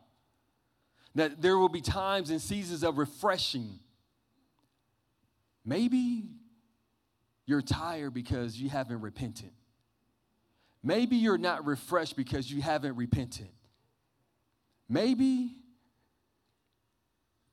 that 1.16 1.42
there 1.42 1.58
will 1.58 1.70
be 1.70 1.82
times 1.82 2.30
and 2.30 2.42
seasons 2.42 2.84
of 2.84 2.98
refreshing. 2.98 3.80
Maybe 5.66 6.24
you're 7.46 7.62
tired 7.62 8.14
because 8.14 8.60
you 8.60 8.70
haven't 8.70 9.02
repented. 9.02 9.52
Maybe 10.84 11.18
you're 11.18 11.38
not 11.38 11.66
refreshed 11.66 12.16
because 12.16 12.50
you 12.50 12.62
haven't 12.62 12.96
repented. 12.96 13.50
Maybe 14.90 15.52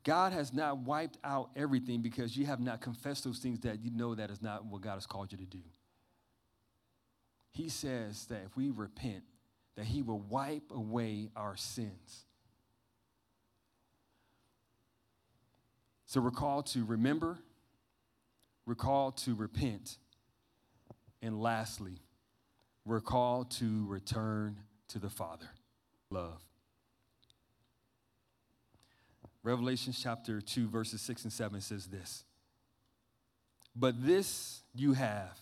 God 0.02 0.32
has 0.32 0.52
not 0.52 0.78
wiped 0.78 1.18
out 1.22 1.50
everything 1.54 2.00
because 2.00 2.36
you 2.36 2.46
have 2.46 2.60
not 2.60 2.80
confessed 2.80 3.24
those 3.24 3.38
things 3.38 3.60
that 3.60 3.80
you 3.80 3.90
know 3.90 4.14
that 4.14 4.30
is 4.30 4.40
not 4.40 4.64
what 4.64 4.80
God 4.80 4.94
has 4.94 5.04
called 5.04 5.32
you 5.32 5.38
to 5.38 5.44
do. 5.44 5.62
He 7.50 7.68
says 7.68 8.26
that 8.26 8.42
if 8.46 8.56
we 8.56 8.70
repent, 8.70 9.24
that 9.76 9.84
He 9.84 10.02
will 10.02 10.20
wipe 10.20 10.70
away 10.70 11.30
our 11.36 11.56
sins. 11.56 12.24
So 16.06 16.20
we're 16.20 16.30
called 16.30 16.66
to 16.66 16.84
remember, 16.84 17.38
we're 18.64 18.76
called 18.76 19.16
to 19.18 19.34
repent, 19.34 19.98
and 21.20 21.42
lastly, 21.42 21.98
we're 22.84 23.00
called 23.00 23.50
to 23.52 23.84
return 23.88 24.60
to 24.88 25.00
the 25.00 25.10
Father. 25.10 25.48
Love. 26.10 26.40
Revelation 29.46 29.92
chapter 29.92 30.40
2, 30.40 30.66
verses 30.66 31.00
6 31.02 31.22
and 31.22 31.32
7 31.32 31.60
says 31.60 31.86
this 31.86 32.24
But 33.76 34.04
this 34.04 34.62
you 34.74 34.94
have, 34.94 35.40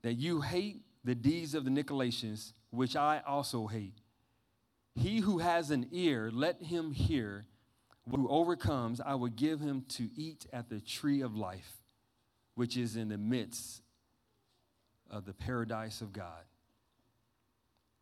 that 0.00 0.14
you 0.14 0.40
hate 0.40 0.80
the 1.04 1.14
deeds 1.14 1.54
of 1.54 1.66
the 1.66 1.70
Nicolaitans, 1.70 2.54
which 2.70 2.96
I 2.96 3.20
also 3.26 3.66
hate. 3.66 4.00
He 4.94 5.18
who 5.18 5.40
has 5.40 5.70
an 5.70 5.88
ear, 5.92 6.30
let 6.32 6.62
him 6.62 6.92
hear 6.92 7.44
who 8.10 8.26
overcomes, 8.30 9.02
I 9.02 9.16
will 9.16 9.28
give 9.28 9.60
him 9.60 9.84
to 9.90 10.08
eat 10.16 10.46
at 10.54 10.70
the 10.70 10.80
tree 10.80 11.20
of 11.20 11.36
life, 11.36 11.82
which 12.54 12.78
is 12.78 12.96
in 12.96 13.10
the 13.10 13.18
midst 13.18 13.82
of 15.10 15.26
the 15.26 15.34
paradise 15.34 16.00
of 16.00 16.14
God. 16.14 16.44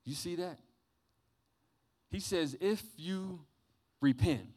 You 0.04 0.14
see 0.14 0.36
that? 0.36 0.60
He 2.10 2.20
says, 2.20 2.56
if 2.60 2.80
you 2.96 3.40
repent, 4.00 4.48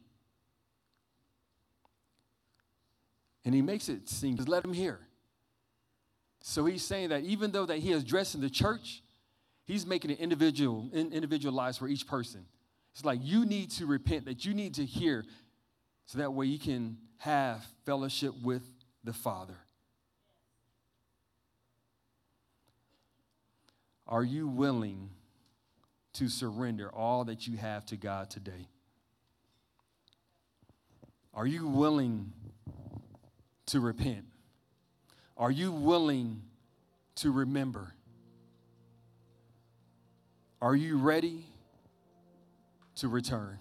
and 3.44 3.54
he 3.54 3.62
makes 3.62 3.88
it 3.88 4.08
seem, 4.08 4.36
just 4.36 4.48
let 4.48 4.64
him 4.64 4.72
hear. 4.72 5.00
So 6.42 6.64
he's 6.64 6.82
saying 6.82 7.10
that 7.10 7.22
even 7.22 7.52
though 7.52 7.66
that 7.66 7.78
he 7.78 7.92
is 7.92 8.04
dressed 8.04 8.34
in 8.34 8.40
the 8.40 8.50
church, 8.50 9.02
he's 9.64 9.86
making 9.86 10.10
it 10.10 10.18
individual, 10.18 10.90
individualized 10.92 11.78
for 11.78 11.88
each 11.88 12.06
person. 12.06 12.44
It's 12.92 13.04
like 13.04 13.20
you 13.22 13.46
need 13.46 13.70
to 13.72 13.86
repent, 13.86 14.26
that 14.26 14.44
you 14.44 14.52
need 14.52 14.74
to 14.74 14.84
hear, 14.84 15.24
so 16.06 16.18
that 16.18 16.32
way 16.32 16.46
you 16.46 16.58
can 16.58 16.98
have 17.18 17.64
fellowship 17.86 18.34
with 18.42 18.62
the 19.04 19.12
Father. 19.12 19.56
Are 24.06 24.24
you 24.24 24.46
willing 24.46 25.10
to 26.14 26.28
surrender 26.28 26.90
all 26.92 27.24
that 27.24 27.46
you 27.46 27.56
have 27.56 27.86
to 27.86 27.96
God 27.96 28.28
today? 28.28 28.68
Are 31.34 31.46
you 31.46 31.66
willing 31.66 32.32
to 33.66 33.80
repent? 33.80 34.26
Are 35.36 35.50
you 35.50 35.72
willing 35.72 36.42
to 37.16 37.30
remember? 37.30 37.94
Are 40.60 40.76
you 40.76 40.98
ready 40.98 41.46
to 42.96 43.08
return. 43.08 43.58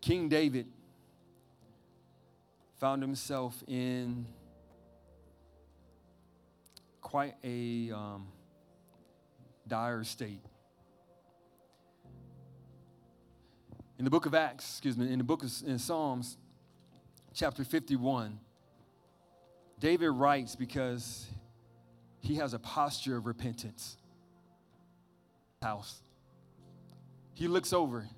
King 0.00 0.28
David 0.28 0.66
found 2.78 3.02
himself 3.02 3.62
in 3.68 4.26
quite 7.00 7.34
a 7.44 7.90
um, 7.92 8.28
dire 9.68 10.02
state. 10.04 10.40
In 14.02 14.04
the 14.04 14.10
book 14.10 14.26
of 14.26 14.34
Acts, 14.34 14.68
excuse 14.68 14.96
me, 14.96 15.12
in 15.12 15.18
the 15.18 15.24
book 15.24 15.44
of 15.44 15.52
in 15.64 15.78
Psalms, 15.78 16.36
chapter 17.32 17.62
51, 17.62 18.36
David 19.78 20.10
writes 20.10 20.56
because 20.56 21.28
he 22.18 22.34
has 22.34 22.52
a 22.52 22.58
posture 22.58 23.16
of 23.16 23.26
repentance. 23.26 23.96
House. 25.62 26.02
He 27.34 27.46
looks 27.46 27.72
over 27.72 28.08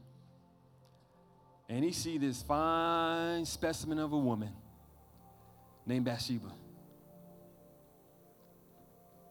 and 1.68 1.84
he 1.84 1.92
see 1.92 2.16
this 2.16 2.40
fine 2.40 3.44
specimen 3.44 3.98
of 3.98 4.14
a 4.14 4.18
woman 4.18 4.54
named 5.84 6.06
Bathsheba. 6.06 6.50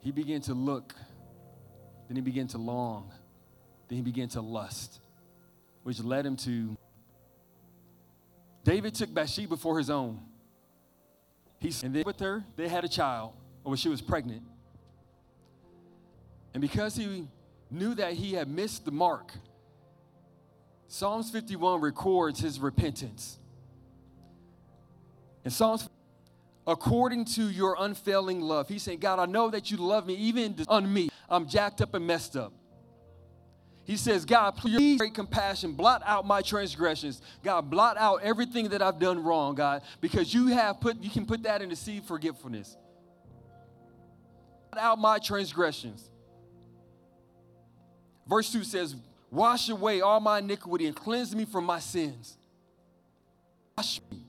He 0.01 0.11
began 0.11 0.41
to 0.41 0.53
look, 0.53 0.93
then 2.07 2.15
he 2.15 2.21
began 2.21 2.45
to 2.49 2.59
long, 2.59 3.11
then 3.87 3.95
he 3.95 4.03
began 4.03 4.27
to 4.29 4.41
lust, 4.41 4.99
which 5.84 6.02
led 6.02 6.26
him 6.26 6.36
to 6.38 6.78
David 8.63 8.96
took 8.96 9.13
Bathsheba 9.13 9.58
for 9.58 9.78
his 9.78 9.89
own. 9.89 10.19
He 11.60 11.74
and 11.84 11.93
then 11.93 12.04
with 12.06 12.19
her, 12.19 12.43
they 12.56 12.67
had 12.67 12.84
a 12.84 12.88
child, 12.88 13.34
or 13.63 13.76
she 13.78 13.89
was 13.89 14.02
pregnant. 14.02 14.43
And 16.54 16.62
because 16.62 16.96
he 16.96 17.28
knew 17.69 17.96
that 17.96 18.13
he 18.13 18.34
had 18.34 18.48
missed 18.48 18.86
the 18.86 18.91
mark, 18.91 19.34
Psalms 20.88 21.32
51 21.32 21.82
records 21.82 22.39
his 22.39 22.60
repentance. 22.60 23.39
And 25.43 25.52
Psalms, 25.52 25.89
according 26.67 27.26
to 27.26 27.50
your 27.50 27.76
unfailing 27.80 28.41
love, 28.41 28.69
he's 28.69 28.84
saying, 28.84 29.00
God, 29.00 29.19
I 29.19 29.26
know 29.26 29.50
that 29.50 29.72
you 29.72 29.78
love 29.78 30.06
me 30.06 30.13
even 30.15 30.56
on 30.67 30.91
me. 30.93 31.10
I'm 31.30 31.48
jacked 31.48 31.82
up 31.82 31.93
and 31.96 32.06
messed 32.06 32.38
up. 32.38 32.54
He 33.86 33.98
says, 33.98 34.24
God, 34.24 34.56
please, 34.56 34.98
great 34.98 35.13
compassion, 35.13 35.74
blot 35.74 36.02
out 36.06 36.26
my 36.26 36.41
transgressions. 36.41 37.22
God, 37.43 37.69
blot 37.69 37.98
out 37.98 38.22
everything 38.24 38.69
that 38.69 38.82
I've 38.82 38.98
done 38.98 39.22
wrong, 39.22 39.56
God, 39.56 39.82
because 40.00 40.34
you 40.34 40.48
have 40.48 40.80
put, 40.80 41.02
you 41.04 41.10
can 41.10 41.26
put 41.26 41.43
that 41.43 41.62
in 41.62 41.69
the 41.69 42.02
forgetfulness. 42.06 42.78
Blot 44.72 44.84
out 44.84 45.00
my 45.00 45.19
transgressions. 45.19 46.10
Verse 48.26 48.52
2 48.54 48.63
says, 48.63 48.96
Wash 49.30 49.67
away 49.67 50.00
all 50.00 50.19
my 50.19 50.39
iniquity 50.39 50.86
and 50.86 50.96
cleanse 50.96 51.36
me 51.36 51.43
from 51.43 51.65
my 51.65 51.80
sins. 51.80 52.38
Wash 53.78 54.00
me. 54.12 54.24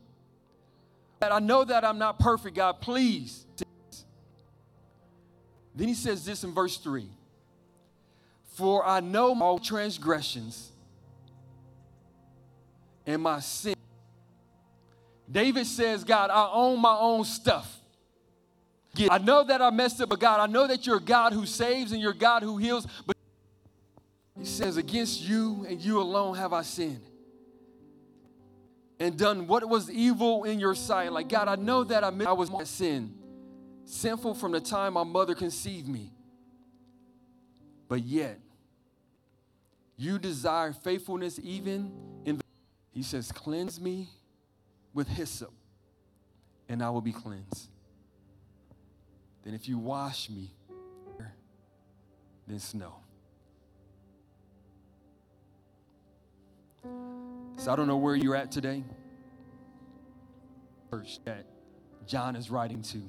That 1.21 1.31
I 1.31 1.38
know 1.38 1.62
that 1.62 1.85
I'm 1.85 1.99
not 1.99 2.19
perfect, 2.19 2.57
God, 2.57 2.81
please. 2.81 3.47
Then 5.77 5.88
he 5.88 5.95
says 5.95 6.25
this 6.25 6.43
in 6.43 6.53
verse 6.53 6.77
3 6.79 7.09
For 8.55 8.87
I 8.87 9.01
know 9.01 9.35
my 9.35 9.57
transgressions 9.59 10.71
and 13.07 13.23
my 13.23 13.40
sin. 13.40 13.75
David 15.31 15.67
says, 15.67 16.05
God, 16.05 16.31
I 16.31 16.49
own 16.53 16.81
my 16.81 16.97
own 16.97 17.25
stuff. 17.25 17.81
I 19.11 19.19
know 19.19 19.43
that 19.43 19.61
I 19.61 19.71
messed 19.71 20.01
up, 20.01 20.09
but 20.09 20.21
God, 20.21 20.38
I 20.38 20.47
know 20.47 20.69
that 20.69 20.87
you're 20.87 21.01
God 21.01 21.33
who 21.33 21.47
saves 21.47 21.90
and 21.90 22.01
you're 22.01 22.12
God 22.12 22.45
who 22.45 22.57
heals. 22.57 22.87
But 23.05 23.17
he 24.38 24.45
says, 24.45 24.77
Against 24.77 25.23
you 25.23 25.67
and 25.69 25.81
you 25.81 26.01
alone 26.01 26.37
have 26.37 26.53
I 26.53 26.62
sinned 26.62 27.05
and 29.01 29.19
done 29.19 29.49
what 29.49 29.69
was 29.69 29.90
evil 29.90 30.45
in 30.45 30.61
your 30.61 30.77
sight. 30.77 31.11
Like, 31.12 31.29
God, 31.29 31.49
I 31.49 31.57
know 31.57 31.83
that 31.83 32.05
I, 32.05 32.12
I 32.25 32.33
was 32.33 32.51
my 32.51 32.62
sin 32.62 33.14
sinful 33.85 34.35
from 34.35 34.53
the 34.53 34.61
time 34.61 34.95
my 34.95 35.05
mother 35.05 35.35
conceived 35.35 35.88
me. 35.88 36.12
But 37.88 38.03
yet, 38.03 38.40
you 39.96 40.18
desire 40.18 40.72
faithfulness 40.72 41.40
even 41.42 41.92
in 42.24 42.38
the. 42.38 42.42
He 42.92 43.02
says, 43.02 43.33
Cleanse 43.33 43.80
me 43.80 44.09
with 44.92 45.09
hyssop, 45.09 45.52
and 46.68 46.83
I 46.83 46.90
will 46.90 47.00
be 47.00 47.12
cleansed. 47.12 47.68
Then, 49.44 49.54
if 49.54 49.68
you 49.68 49.78
wash 49.78 50.30
me, 50.30 50.50
then 52.46 52.59
snow. 52.59 52.94
So, 57.57 57.72
I 57.72 57.76
don't 57.76 57.87
know 57.87 57.96
where 57.96 58.14
you're 58.14 58.37
at 58.37 58.50
today. 58.50 58.85
Church 60.90 61.18
that 61.24 61.46
John 62.07 62.37
is 62.37 62.50
writing 62.50 62.83
to 62.83 63.02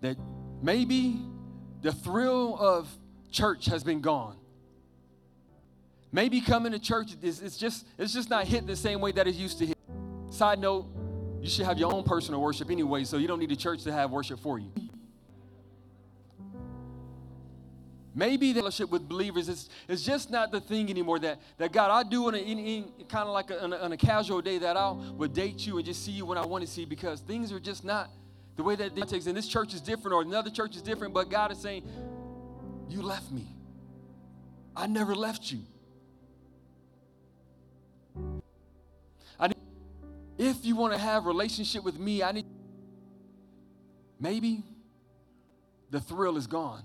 that 0.00 0.16
maybe 0.62 1.20
the 1.82 1.92
thrill 1.92 2.56
of 2.58 2.88
church 3.30 3.66
has 3.66 3.84
been 3.84 4.00
gone. 4.00 4.36
Maybe 6.10 6.40
coming 6.40 6.72
to 6.72 6.78
church 6.78 7.12
is 7.22 7.42
it's 7.42 7.56
just 7.56 7.86
it's 7.98 8.12
just 8.12 8.30
not 8.30 8.46
hitting 8.46 8.66
the 8.66 8.76
same 8.76 9.00
way 9.00 9.12
that 9.12 9.26
it 9.26 9.34
used 9.34 9.58
to 9.58 9.66
hit. 9.66 9.76
Side 10.30 10.58
note, 10.58 10.86
you 11.40 11.48
should 11.48 11.66
have 11.66 11.78
your 11.78 11.92
own 11.92 12.04
personal 12.04 12.40
worship 12.40 12.70
anyway, 12.70 13.04
so 13.04 13.16
you 13.16 13.28
don't 13.28 13.38
need 13.38 13.50
the 13.50 13.56
church 13.56 13.82
to 13.84 13.92
have 13.92 14.10
worship 14.10 14.38
for 14.40 14.58
you. 14.58 14.70
Maybe 18.18 18.52
the 18.52 18.60
fellowship 18.60 18.90
with 18.90 19.08
believers 19.08 19.48
is, 19.48 19.68
just 20.04 20.28
not 20.28 20.50
the 20.50 20.60
thing 20.60 20.90
anymore 20.90 21.20
that, 21.20 21.38
that 21.56 21.70
God, 21.70 21.92
I 21.92 22.02
do 22.08 22.26
on 22.26 22.34
a, 22.34 22.38
in, 22.38 22.58
in 22.58 22.84
kind 23.08 23.28
of 23.28 23.32
like 23.32 23.50
a, 23.50 23.62
on, 23.62 23.72
a, 23.72 23.76
on 23.76 23.92
a 23.92 23.96
casual 23.96 24.40
day 24.40 24.58
that 24.58 24.76
I 24.76 24.90
would 24.90 25.32
date 25.32 25.64
you 25.64 25.76
and 25.76 25.86
just 25.86 26.04
see 26.04 26.10
you 26.10 26.26
when 26.26 26.36
I 26.36 26.44
want 26.44 26.64
to 26.64 26.70
see 26.70 26.84
because 26.84 27.20
things 27.20 27.52
are 27.52 27.60
just 27.60 27.84
not 27.84 28.10
the 28.56 28.64
way 28.64 28.74
that 28.74 28.98
it 28.98 29.08
takes, 29.08 29.26
and 29.26 29.36
this 29.36 29.46
church 29.46 29.72
is 29.72 29.80
different 29.80 30.14
or 30.14 30.22
another 30.22 30.50
church 30.50 30.74
is 30.74 30.82
different, 30.82 31.14
but 31.14 31.30
God 31.30 31.52
is 31.52 31.60
saying, 31.60 31.84
You 32.88 33.02
left 33.02 33.30
me. 33.30 33.46
I 34.74 34.88
never 34.88 35.14
left 35.14 35.52
you. 35.52 35.60
If 40.38 40.64
you 40.64 40.76
want 40.76 40.92
to 40.92 40.98
have 40.98 41.26
relationship 41.26 41.84
with 41.84 41.98
me, 41.98 42.22
I 42.22 42.32
need 42.32 42.46
maybe 44.20 44.62
the 45.90 46.00
thrill 46.00 46.36
is 46.36 46.46
gone. 46.46 46.84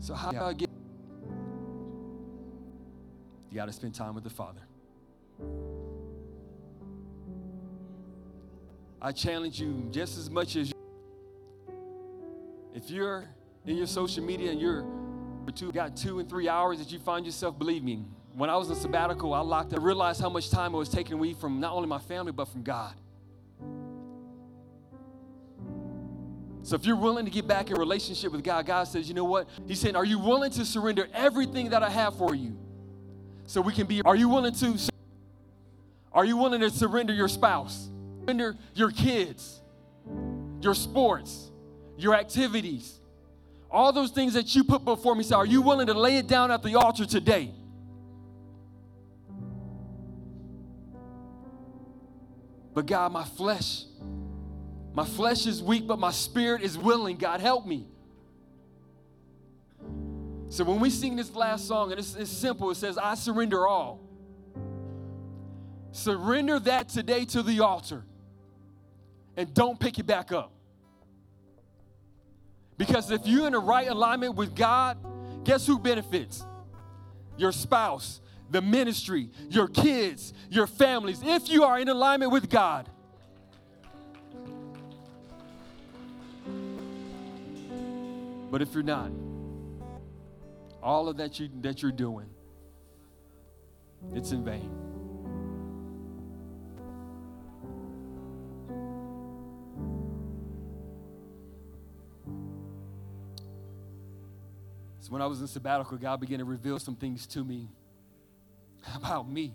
So 0.00 0.14
how 0.14 0.30
do 0.32 0.38
I 0.38 0.52
get 0.52 0.70
you 3.56 3.60
got 3.62 3.68
to 3.68 3.72
spend 3.72 3.94
time 3.94 4.14
with 4.14 4.22
the 4.22 4.28
Father. 4.28 4.60
I 9.00 9.12
challenge 9.12 9.58
you 9.58 9.88
just 9.90 10.18
as 10.18 10.28
much 10.28 10.56
as 10.56 10.68
you. 10.68 10.74
If 12.74 12.90
you're 12.90 13.24
in 13.64 13.78
your 13.78 13.86
social 13.86 14.22
media 14.22 14.50
and 14.50 14.60
you're 14.60 14.84
two, 15.54 15.72
got 15.72 15.96
two 15.96 16.18
and 16.18 16.28
three 16.28 16.50
hours 16.50 16.80
that 16.80 16.92
you 16.92 16.98
find 16.98 17.24
yourself, 17.24 17.58
believe 17.58 17.82
me, 17.82 18.04
when 18.36 18.50
I 18.50 18.56
was 18.56 18.68
in 18.68 18.76
sabbatical, 18.76 19.32
I 19.32 19.40
locked 19.40 19.72
up, 19.72 19.80
I 19.80 19.82
realized 19.82 20.20
how 20.20 20.28
much 20.28 20.50
time 20.50 20.74
I 20.74 20.78
was 20.78 20.88
taking 20.88 21.14
away 21.14 21.32
from 21.32 21.58
not 21.58 21.72
only 21.72 21.88
my 21.88 21.98
family, 21.98 22.32
but 22.32 22.46
from 22.48 22.62
God. 22.62 22.94
So 26.62 26.74
if 26.74 26.84
you're 26.84 26.96
willing 26.96 27.24
to 27.24 27.30
get 27.30 27.46
back 27.46 27.70
in 27.70 27.76
relationship 27.76 28.32
with 28.32 28.42
God, 28.42 28.66
God 28.66 28.84
says, 28.84 29.08
you 29.08 29.14
know 29.14 29.24
what? 29.24 29.48
He's 29.66 29.80
saying, 29.80 29.96
are 29.96 30.04
you 30.04 30.18
willing 30.18 30.50
to 30.52 30.64
surrender 30.64 31.08
everything 31.14 31.70
that 31.70 31.82
I 31.82 31.88
have 31.88 32.18
for 32.18 32.34
you? 32.34 32.58
So 33.46 33.60
we 33.60 33.72
can 33.72 33.86
be, 33.86 34.02
are 34.02 34.16
you 34.16 34.28
willing 34.28 34.54
to, 34.54 34.78
are 36.12 36.24
you 36.24 36.36
willing 36.36 36.60
to 36.60 36.70
surrender 36.70 37.14
your 37.14 37.28
spouse? 37.28 37.88
surrender 38.26 38.56
your 38.74 38.90
kids, 38.90 39.60
your 40.60 40.74
sports, 40.74 41.52
your 41.96 42.14
activities, 42.14 43.00
all 43.70 43.92
those 43.92 44.10
things 44.10 44.34
that 44.34 44.52
you 44.54 44.64
put 44.64 44.84
before 44.84 45.14
me. 45.14 45.22
Say, 45.22 45.34
are 45.36 45.46
you 45.46 45.62
willing 45.62 45.86
to 45.86 45.94
lay 45.94 46.18
it 46.18 46.26
down 46.26 46.50
at 46.50 46.62
the 46.62 46.74
altar 46.74 47.06
today? 47.06 47.52
But 52.76 52.84
God, 52.84 53.10
my 53.10 53.24
flesh, 53.24 53.84
my 54.92 55.06
flesh 55.06 55.46
is 55.46 55.62
weak, 55.62 55.86
but 55.86 55.98
my 55.98 56.10
spirit 56.10 56.60
is 56.60 56.76
willing. 56.76 57.16
God, 57.16 57.40
help 57.40 57.64
me. 57.64 57.86
So 60.50 60.62
when 60.62 60.78
we 60.78 60.90
sing 60.90 61.16
this 61.16 61.34
last 61.34 61.66
song, 61.66 61.90
and 61.90 61.98
it's, 61.98 62.14
it's 62.16 62.30
simple, 62.30 62.70
it 62.70 62.74
says, 62.74 62.98
I 62.98 63.14
surrender 63.14 63.66
all. 63.66 64.02
Surrender 65.90 66.58
that 66.60 66.90
today 66.90 67.24
to 67.24 67.42
the 67.42 67.60
altar 67.60 68.04
and 69.38 69.54
don't 69.54 69.80
pick 69.80 69.98
it 69.98 70.06
back 70.06 70.30
up. 70.30 70.52
Because 72.76 73.10
if 73.10 73.26
you're 73.26 73.46
in 73.46 73.54
the 73.54 73.58
right 73.58 73.88
alignment 73.88 74.34
with 74.34 74.54
God, 74.54 74.98
guess 75.44 75.66
who 75.66 75.78
benefits? 75.78 76.44
Your 77.38 77.52
spouse, 77.52 78.20
the 78.50 78.62
ministry, 78.62 79.30
your 79.50 79.68
kids, 79.68 80.32
your 80.50 80.66
families, 80.66 81.20
if 81.24 81.48
you 81.48 81.64
are 81.64 81.78
in 81.78 81.88
alignment 81.88 82.32
with 82.32 82.48
God. 82.48 82.88
But 88.50 88.62
if 88.62 88.72
you're 88.72 88.82
not, 88.82 89.10
all 90.82 91.08
of 91.08 91.16
that 91.16 91.40
you 91.40 91.48
that 91.62 91.82
you're 91.82 91.90
doing, 91.90 92.28
it's 94.14 94.30
in 94.30 94.44
vain. 94.44 94.70
So 105.00 105.12
when 105.12 105.22
I 105.22 105.26
was 105.26 105.40
in 105.40 105.46
sabbatical, 105.46 105.98
God 105.98 106.20
began 106.20 106.38
to 106.38 106.44
reveal 106.44 106.78
some 106.78 106.96
things 106.96 107.26
to 107.28 107.44
me 107.44 107.68
about 108.94 109.28
me 109.28 109.54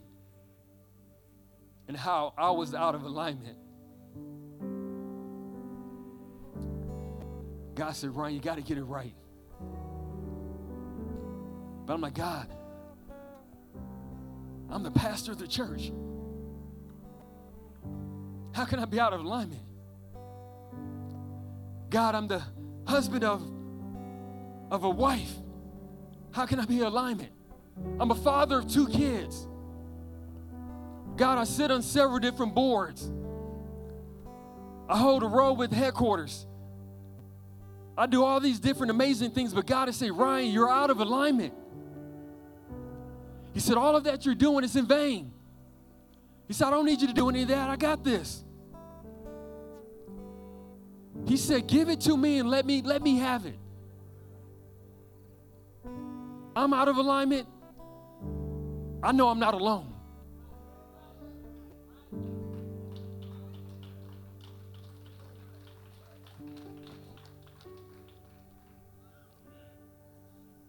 and 1.88 1.98
how 1.98 2.34
I 2.38 2.52
was 2.52 2.74
out 2.74 2.96
of 2.96 3.04
alignment. 3.04 3.58
God 7.76 7.92
said, 7.96 8.16
Ryan, 8.16 8.36
you 8.36 8.42
got 8.42 8.56
to 8.56 8.62
get 8.62 8.78
it 8.78 8.84
right. 8.84 9.16
But 11.86 11.94
I'm 11.94 12.02
like, 12.02 12.14
God, 12.14 12.48
I'm 14.70 14.84
the 14.84 14.92
pastor 14.92 15.32
of 15.32 15.40
the 15.40 15.48
church. 15.48 15.92
How 18.54 18.66
can 18.66 18.80
I 18.80 18.86
be 18.86 19.00
out 19.00 19.14
of 19.14 19.22
alignment? 19.22 19.62
God, 21.90 22.16
I'm 22.16 22.28
the 22.28 22.42
husband 22.86 23.24
of 23.24 23.42
of 24.72 24.86
a 24.86 24.90
wife. 24.90 25.34
How 26.32 26.46
can 26.46 26.60
I 26.60 26.66
be 26.66 26.80
in 26.80 26.86
alignment? 26.86 27.32
I'm 28.00 28.12
a 28.12 28.16
father 28.16 28.60
of 28.60 28.72
two 28.72 28.88
kids. 28.88 29.48
God, 31.16 31.38
I 31.38 31.44
sit 31.44 31.72
on 31.72 31.82
several 31.82 32.20
different 32.20 32.56
boards. 32.56 33.12
I 34.90 34.98
hold 34.98 35.24
a 35.24 35.28
role 35.28 35.56
with 35.56 35.72
headquarters. 35.72 36.46
I 37.98 38.08
do 38.08 38.24
all 38.24 38.40
these 38.40 38.60
different 38.60 38.92
amazing 38.92 39.32
things, 39.32 39.54
but 39.54 39.66
God 39.66 39.90
is 39.90 39.96
saying, 39.96 40.14
Ryan, 40.14 40.52
you're 40.52 40.70
out 40.70 40.90
of 40.90 41.00
alignment. 41.00 41.54
He 43.54 43.60
said, 43.60 43.78
All 43.78 43.96
of 43.96 44.06
that 44.06 44.26
you're 44.26 44.36
doing 44.36 44.64
is 44.64 44.76
in 44.76 44.88
vain. 44.88 45.32
He 46.48 46.54
said, 46.54 46.68
I 46.68 46.72
don't 46.72 46.86
need 46.86 47.02
you 47.02 47.08
to 47.08 47.14
do 47.14 47.30
any 47.30 47.44
of 47.44 47.50
that. 47.50 47.70
I 47.70 47.76
got 47.76 48.04
this. 48.04 48.44
He 51.26 51.38
said, 51.38 51.68
Give 51.68 51.90
it 51.90 52.02
to 52.02 52.18
me 52.18 52.40
and 52.40 52.50
let 52.50 52.66
me 52.66 52.82
let 52.82 53.02
me 53.02 53.18
have 53.18 53.46
it. 53.46 53.58
I'm 56.56 56.74
out 56.74 56.88
of 56.88 56.98
alignment. 56.98 57.48
I 59.04 59.12
know 59.12 59.30
I'm 59.30 59.40
not 59.40 59.54
alone. 59.54 59.94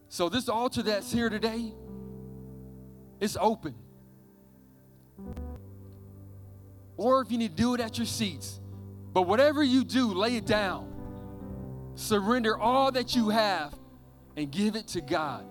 So, 0.09 0.29
this 0.29 0.49
altar 0.49 0.83
that's 0.83 1.11
here 1.11 1.31
today, 1.31 1.73
it's 3.19 3.37
open. 3.41 3.75
Or 6.99 7.23
if 7.23 7.33
you 7.33 7.39
need 7.39 7.57
to 7.57 7.63
do 7.63 7.75
it 7.75 7.81
at 7.81 7.97
your 7.97 8.07
seats. 8.07 8.61
But 9.13 9.23
whatever 9.23 9.63
you 9.63 9.85
do, 9.85 10.13
lay 10.13 10.37
it 10.37 10.47
down. 10.47 10.89
Surrender 11.95 12.59
all 12.59 12.93
that 12.93 13.17
you 13.17 13.31
have 13.31 13.75
and 14.37 14.51
give 14.51 14.77
it 14.77 14.87
to 14.89 15.01
God. 15.01 15.47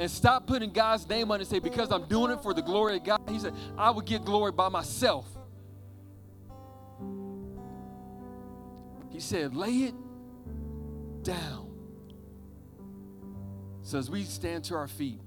And 0.00 0.10
stop 0.10 0.46
putting 0.46 0.70
God's 0.70 1.06
name 1.06 1.30
on 1.30 1.36
it 1.36 1.42
and 1.42 1.50
say, 1.50 1.58
because 1.58 1.92
I'm 1.92 2.06
doing 2.06 2.32
it 2.32 2.42
for 2.42 2.54
the 2.54 2.62
glory 2.62 2.96
of 2.96 3.04
God. 3.04 3.20
He 3.28 3.38
said, 3.38 3.52
I 3.76 3.90
will 3.90 4.00
get 4.00 4.24
glory 4.24 4.50
by 4.50 4.70
myself. 4.70 5.26
He 9.10 9.20
said, 9.20 9.54
lay 9.54 9.90
it 9.90 9.94
down. 11.22 11.70
So 13.82 13.98
as 13.98 14.08
we 14.08 14.24
stand 14.24 14.64
to 14.64 14.74
our 14.74 14.88
feet, 14.88 15.20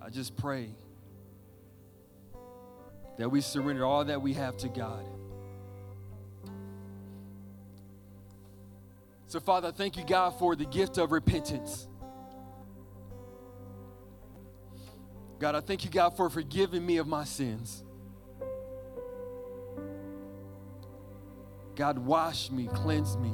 I 0.00 0.08
just 0.08 0.34
pray 0.38 0.70
that 3.18 3.30
we 3.30 3.42
surrender 3.42 3.84
all 3.84 4.02
that 4.06 4.22
we 4.22 4.32
have 4.32 4.56
to 4.58 4.68
God. 4.68 5.04
So, 9.28 9.40
Father, 9.40 9.72
thank 9.72 9.96
you, 9.96 10.04
God, 10.04 10.38
for 10.38 10.54
the 10.54 10.64
gift 10.64 10.98
of 10.98 11.10
repentance. 11.10 11.88
God, 15.38 15.54
I 15.54 15.60
thank 15.60 15.84
you, 15.84 15.90
God, 15.90 16.16
for 16.16 16.30
forgiving 16.30 16.86
me 16.86 16.98
of 16.98 17.06
my 17.06 17.24
sins. 17.24 17.84
God, 21.74 21.98
wash 21.98 22.50
me, 22.50 22.68
cleanse 22.72 23.16
me. 23.18 23.32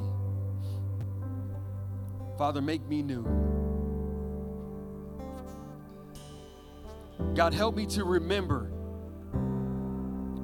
Father, 2.37 2.61
make 2.61 2.85
me 2.87 3.01
new. 3.03 3.23
God, 7.35 7.53
help 7.53 7.75
me 7.75 7.85
to 7.87 8.03
remember 8.03 8.69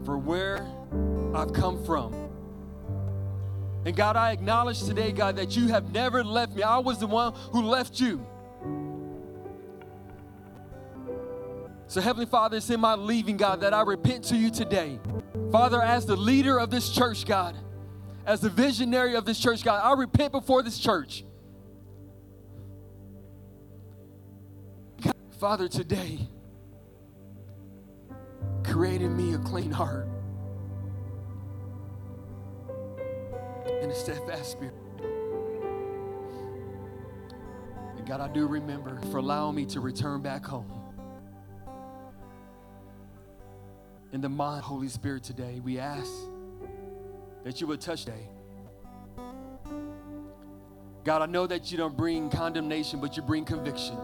for 0.05 0.17
where 0.17 0.65
I've 1.35 1.51
come 1.51 1.83
from. 1.83 2.28
And 3.86 3.95
God, 3.95 4.15
I 4.15 4.32
acknowledge 4.32 4.84
today, 4.84 5.11
God, 5.11 5.38
that 5.38 5.55
you 5.55 5.67
have 5.67 5.93
never 5.93 6.23
left 6.23 6.55
me. 6.55 6.63
I 6.63 6.80
was 6.80 6.99
the 6.99 7.07
one 7.07 7.34
who 7.51 7.63
left 7.63 7.99
you. 7.99 8.25
So, 11.88 12.01
Heavenly 12.01 12.27
Father, 12.27 12.57
it's 12.57 12.69
in 12.69 12.80
my 12.80 12.93
leaving, 12.93 13.38
God, 13.38 13.61
that 13.61 13.73
I 13.73 13.82
repent 13.82 14.25
to 14.25 14.38
you 14.38 14.51
today. 14.51 14.99
Father, 15.51 15.82
as 15.82 16.05
the 16.05 16.15
leader 16.15 16.59
of 16.59 16.69
this 16.69 16.89
church, 16.89 17.25
God, 17.25 17.55
as 18.25 18.41
the 18.41 18.49
visionary 18.49 19.15
of 19.15 19.25
this 19.25 19.39
church, 19.39 19.63
God, 19.63 19.82
I 19.84 19.99
repent 19.99 20.32
before 20.32 20.61
this 20.61 20.77
church. 20.77 21.23
God, 25.01 25.15
Father, 25.39 25.67
today, 25.67 26.19
create 28.63 29.01
in 29.01 29.15
me 29.17 29.34
a 29.34 29.39
clean 29.39 29.71
heart 29.71 30.07
and 33.82 33.91
a 33.91 33.95
steadfast 33.95 34.51
spirit. 34.51 34.76
And 37.97 38.05
God, 38.07 38.22
I 38.22 38.28
do 38.28 38.47
remember 38.47 38.99
for 39.11 39.17
allowing 39.17 39.55
me 39.55 39.65
to 39.67 39.80
return 39.80 40.22
back 40.22 40.45
home. 40.45 40.72
In 44.11 44.22
the 44.22 44.30
mind, 44.30 44.63
Holy 44.63 44.88
Spirit, 44.88 45.24
today, 45.24 45.59
we 45.63 45.78
ask 45.78 46.11
that 47.43 47.61
you 47.61 47.67
would 47.67 47.80
touch 47.80 48.05
day. 48.05 48.30
God, 51.03 51.22
I 51.22 51.26
know 51.28 51.47
that 51.47 51.72
you 51.72 51.78
don't 51.78 51.95
bring 51.95 52.30
condemnation, 52.30 52.99
but 52.99 53.15
you 53.15 53.24
bring 53.24 53.45
conviction. 53.45 53.97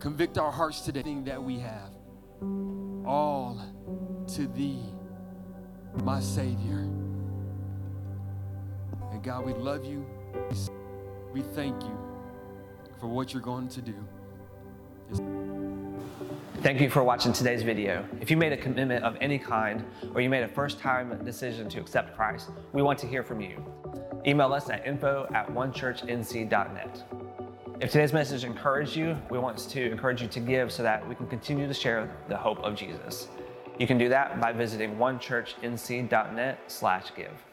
Convict 0.00 0.38
our 0.38 0.50
hearts 0.50 0.80
today, 0.80 1.16
that 1.24 1.42
we 1.42 1.58
have. 1.58 1.90
All 3.06 3.60
to 4.34 4.46
thee, 4.46 4.82
my 6.04 6.20
Savior. 6.20 6.88
And 9.12 9.22
God, 9.22 9.44
we 9.44 9.52
love 9.54 9.84
you. 9.84 10.06
We 11.32 11.42
thank 11.42 11.82
you 11.82 11.98
for 13.00 13.06
what 13.06 13.32
you're 13.32 13.42
going 13.42 13.68
to 13.68 13.82
do. 13.82 13.94
Thank 16.62 16.80
you 16.80 16.90
for 16.90 17.04
watching 17.04 17.32
today's 17.32 17.62
video. 17.62 18.04
If 18.20 18.30
you 18.30 18.36
made 18.36 18.52
a 18.52 18.56
commitment 18.56 19.04
of 19.04 19.16
any 19.20 19.38
kind 19.38 19.84
or 20.14 20.20
you 20.20 20.28
made 20.28 20.42
a 20.42 20.48
first 20.48 20.80
time 20.80 21.24
decision 21.24 21.68
to 21.70 21.80
accept 21.80 22.16
Christ, 22.16 22.50
we 22.72 22.82
want 22.82 22.98
to 23.00 23.06
hear 23.06 23.22
from 23.22 23.40
you. 23.40 23.64
Email 24.26 24.52
us 24.52 24.68
at 24.68 24.86
info 24.86 25.28
at 25.34 25.48
onechurchnc.net. 25.48 27.04
If 27.80 27.92
today's 27.92 28.12
message 28.12 28.42
encouraged 28.42 28.96
you, 28.96 29.16
we 29.30 29.38
want 29.38 29.56
to 29.58 29.90
encourage 29.90 30.20
you 30.20 30.26
to 30.28 30.40
give 30.40 30.72
so 30.72 30.82
that 30.82 31.08
we 31.08 31.14
can 31.14 31.28
continue 31.28 31.68
to 31.68 31.74
share 31.74 32.10
the 32.28 32.36
hope 32.36 32.58
of 32.58 32.74
Jesus. 32.74 33.28
You 33.78 33.86
can 33.86 33.98
do 33.98 34.08
that 34.08 34.40
by 34.40 34.52
visiting 34.52 34.96
onechurchnc.net 34.96 36.58
slash 36.66 37.14
give. 37.16 37.47